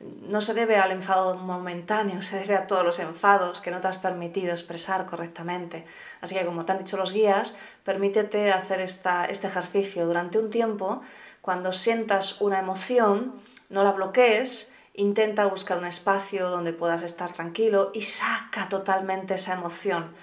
No 0.00 0.40
se 0.40 0.54
debe 0.54 0.76
al 0.76 0.90
enfado 0.90 1.34
momentáneo, 1.34 2.20
se 2.22 2.38
debe 2.38 2.56
a 2.56 2.66
todos 2.66 2.84
los 2.84 2.98
enfados 2.98 3.60
que 3.60 3.70
no 3.70 3.80
te 3.80 3.88
has 3.88 3.98
permitido 3.98 4.52
expresar 4.52 5.06
correctamente. 5.06 5.86
Así 6.20 6.34
que 6.34 6.44
como 6.44 6.64
te 6.64 6.72
han 6.72 6.78
dicho 6.78 6.96
los 6.96 7.12
guías, 7.12 7.56
permítete 7.84 8.52
hacer 8.52 8.80
esta, 8.80 9.26
este 9.26 9.46
ejercicio 9.46 10.06
durante 10.06 10.38
un 10.38 10.50
tiempo. 10.50 11.02
Cuando 11.40 11.72
sientas 11.72 12.40
una 12.40 12.58
emoción, 12.58 13.34
no 13.68 13.84
la 13.84 13.92
bloquees, 13.92 14.74
intenta 14.94 15.46
buscar 15.46 15.78
un 15.78 15.86
espacio 15.86 16.50
donde 16.50 16.72
puedas 16.72 17.02
estar 17.02 17.32
tranquilo 17.32 17.90
y 17.94 18.02
saca 18.02 18.68
totalmente 18.68 19.34
esa 19.34 19.54
emoción 19.54 20.14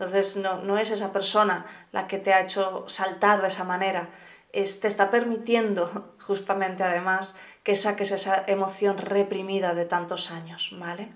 entonces 0.00 0.38
no, 0.38 0.78
es 0.78 0.90
esa 0.90 1.12
persona 1.12 1.66
la 1.92 2.08
que 2.08 2.18
te 2.18 2.32
ha 2.32 2.40
hecho 2.40 2.86
saltar 2.88 3.42
de 3.42 3.48
esa 3.48 3.64
manera, 3.64 4.08
es, 4.50 4.80
te 4.80 4.88
está 4.88 5.10
permitiendo 5.10 6.14
justamente 6.26 6.82
además 6.82 7.36
que 7.70 7.76
saques 7.76 8.10
esa 8.10 8.42
emoción 8.48 8.98
reprimida 8.98 9.74
de 9.74 9.84
tantos 9.84 10.32
años, 10.32 10.74
¿vale? 10.76 11.06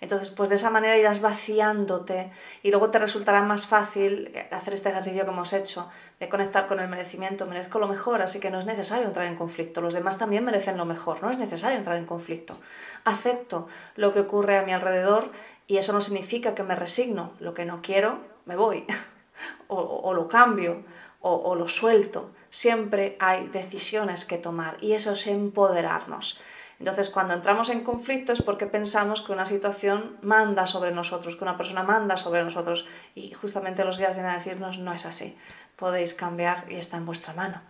Entonces, 0.00 0.30
pues 0.30 0.48
de 0.48 0.54
esa 0.54 0.70
manera 0.70 0.96
irás 0.96 1.20
vaciándote 1.20 2.30
y 2.62 2.70
luego 2.70 2.92
te 2.92 3.00
resultará 3.00 3.42
más 3.42 3.66
fácil 3.66 4.32
hacer 4.52 4.74
este 4.74 4.90
ejercicio 4.90 5.24
que 5.24 5.32
hemos 5.32 5.52
hecho, 5.52 5.90
de 6.20 6.28
conectar 6.28 6.68
con 6.68 6.78
el 6.78 6.86
merecimiento, 6.86 7.46
merezco 7.46 7.80
lo 7.80 7.88
mejor, 7.88 8.22
así 8.22 8.38
que 8.38 8.52
no 8.52 8.60
es 8.60 8.64
necesario 8.64 9.08
entrar 9.08 9.26
en 9.26 9.34
conflicto, 9.34 9.80
los 9.80 9.92
demás 9.92 10.16
también 10.16 10.44
merecen 10.44 10.76
lo 10.76 10.84
mejor, 10.84 11.20
no 11.20 11.30
es 11.30 11.38
necesario 11.38 11.78
entrar 11.78 11.96
en 11.96 12.06
conflicto. 12.06 12.60
Acepto 13.04 13.66
lo 13.96 14.12
que 14.12 14.20
ocurre 14.20 14.56
a 14.56 14.62
mi 14.62 14.72
alrededor 14.72 15.32
y 15.66 15.78
eso 15.78 15.92
no 15.92 16.00
significa 16.00 16.54
que 16.54 16.62
me 16.62 16.76
resigno, 16.76 17.32
lo 17.40 17.54
que 17.54 17.64
no 17.64 17.82
quiero 17.82 18.20
me 18.44 18.54
voy, 18.54 18.86
o, 19.66 20.14
lo 20.14 20.28
cambio, 20.28 20.84
o, 21.20 21.56
lo 21.56 21.66
suelto. 21.66 22.30
Siempre 22.54 23.16
hay 23.18 23.48
decisiones 23.48 24.24
que 24.24 24.38
tomar 24.38 24.76
y 24.80 24.92
eso 24.92 25.10
es 25.10 25.26
empoderarnos. 25.26 26.40
Entonces, 26.78 27.10
cuando 27.10 27.34
entramos 27.34 27.68
en 27.68 27.82
conflicto 27.82 28.32
es 28.32 28.42
porque 28.42 28.68
pensamos 28.68 29.22
que 29.22 29.32
una 29.32 29.44
situación 29.44 30.16
manda 30.22 30.68
sobre 30.68 30.92
nosotros, 30.92 31.34
que 31.34 31.42
una 31.42 31.56
persona 31.56 31.82
manda 31.82 32.16
sobre 32.16 32.44
nosotros. 32.44 32.86
Y 33.16 33.32
justamente 33.32 33.84
los 33.84 33.98
guías 33.98 34.14
vienen 34.14 34.30
a 34.30 34.36
decirnos, 34.36 34.78
no 34.78 34.92
es 34.92 35.04
así. 35.04 35.36
Podéis 35.74 36.14
cambiar 36.14 36.66
y 36.70 36.76
está 36.76 36.96
en 36.96 37.06
vuestra 37.06 37.34
mano. 37.34 37.60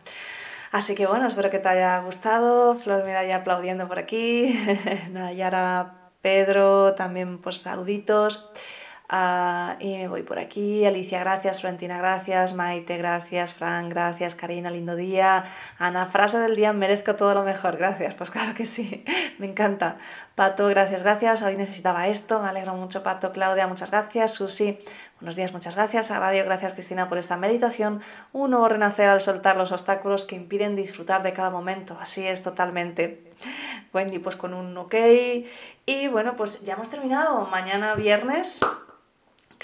Así 0.71 0.95
que 0.95 1.07
bueno, 1.07 1.29
espero 1.29 1.49
que 1.49 1.61
te 1.61 1.69
haya 1.71 2.01
gustado. 2.01 2.75
Flor, 2.75 3.05
mira 3.07 3.25
ya 3.25 3.37
aplaudiendo 3.37 3.89
por 3.89 3.99
aquí. 3.99 4.53
Nayara, 5.13 6.11
Pedro, 6.21 6.95
también 6.95 7.39
pues 7.39 7.57
saluditos. 7.57 8.51
Y 9.07 9.97
me 9.97 10.09
voy 10.09 10.23
por 10.23 10.39
aquí. 10.39 10.85
Alicia, 10.87 11.21
gracias. 11.21 11.61
Florentina, 11.61 11.99
gracias. 11.99 12.55
Maite, 12.55 12.97
gracias. 12.97 13.53
Fran, 13.53 13.91
gracias. 13.91 14.35
Karina, 14.35 14.71
lindo 14.71 14.97
día. 14.97 15.45
Ana, 15.79 16.07
frase 16.07 16.39
del 16.39 16.57
día, 16.57 16.73
merezco 16.73 17.15
todo 17.15 17.35
lo 17.35 17.43
mejor. 17.43 17.77
Gracias. 17.77 18.15
Pues 18.15 18.31
claro 18.31 18.55
que 18.55 18.65
sí. 18.65 19.05
me 19.39 19.47
encanta. 19.47 19.99
Pato, 20.35 20.67
gracias, 20.69 21.03
gracias. 21.03 21.43
Hoy 21.43 21.57
necesitaba 21.57 22.09
esto. 22.09 22.41
Me 22.41 22.49
alegro 22.49 22.75
mucho, 22.75 23.03
Pato. 23.03 23.31
Claudia, 23.31 23.67
muchas 23.67 23.91
gracias. 23.91 24.33
Susi, 24.35 24.79
buenos 25.21 25.37
días, 25.37 25.53
muchas 25.53 25.77
gracias. 25.77 26.11
A 26.11 26.19
Radio, 26.19 26.45
gracias, 26.45 26.73
Cristina, 26.73 27.09
por 27.09 27.19
esta 27.19 27.37
meditación. 27.37 28.01
Un 28.33 28.53
nuevo 28.53 28.69
renacer 28.69 29.11
al 29.11 29.21
soltar 29.21 29.57
los 29.57 29.71
obstáculos 29.71 30.25
que 30.25 30.37
impiden 30.37 30.77
disfrutar 30.77 31.23
de 31.23 31.35
cada 31.35 31.51
momento. 31.51 31.97
Así 32.01 32.27
es, 32.27 32.43
totalmente. 32.43 33.23
Wendy, 33.93 34.19
pues 34.19 34.37
con 34.37 34.55
un 34.55 34.77
ok. 34.77 34.95
Y 35.87 36.09
bueno, 36.09 36.37
pues 36.37 36.63
ya 36.65 36.73
hemos 36.73 36.91
terminado. 36.91 37.47
Mañana 37.51 37.95
viernes 37.95 38.61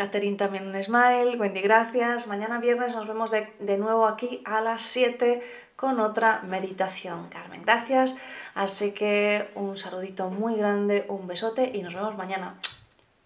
Catherine 0.01 0.39
también 0.39 0.67
un 0.67 0.83
smile, 0.83 1.37
Wendy 1.39 1.61
gracias. 1.61 2.27
Mañana 2.27 2.59
viernes 2.59 2.97
nos 2.97 3.07
vemos 3.07 3.31
de, 3.31 3.53
de, 3.59 3.77
nuevo 3.77 4.07
aquí 4.07 4.41
a 4.47 4.63
las 4.63 4.81
7 4.81 5.43
con 5.77 6.01
otra 6.01 6.41
meditación. 6.41 7.29
Carmen, 7.29 7.61
gracias. 7.61 8.17
Así 8.55 8.93
que 8.93 9.51
un 9.55 9.77
saludito 9.77 10.31
muy 10.31 10.57
grande, 10.57 11.05
un 11.11 11.27
besote 11.27 11.71
y 11.75 11.83
nos 11.83 11.93
vemos 11.93 12.17
mañana. 12.17 12.59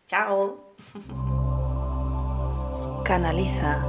Chao. 0.09 0.75
Canaliza. 3.05 3.85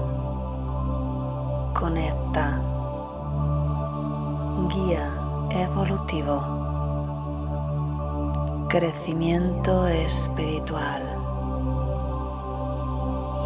Conecta. 1.73 2.61
Guía 4.69 5.11
evolutivo. 5.49 6.37
Crecimiento 8.69 9.87
espiritual 9.87 11.14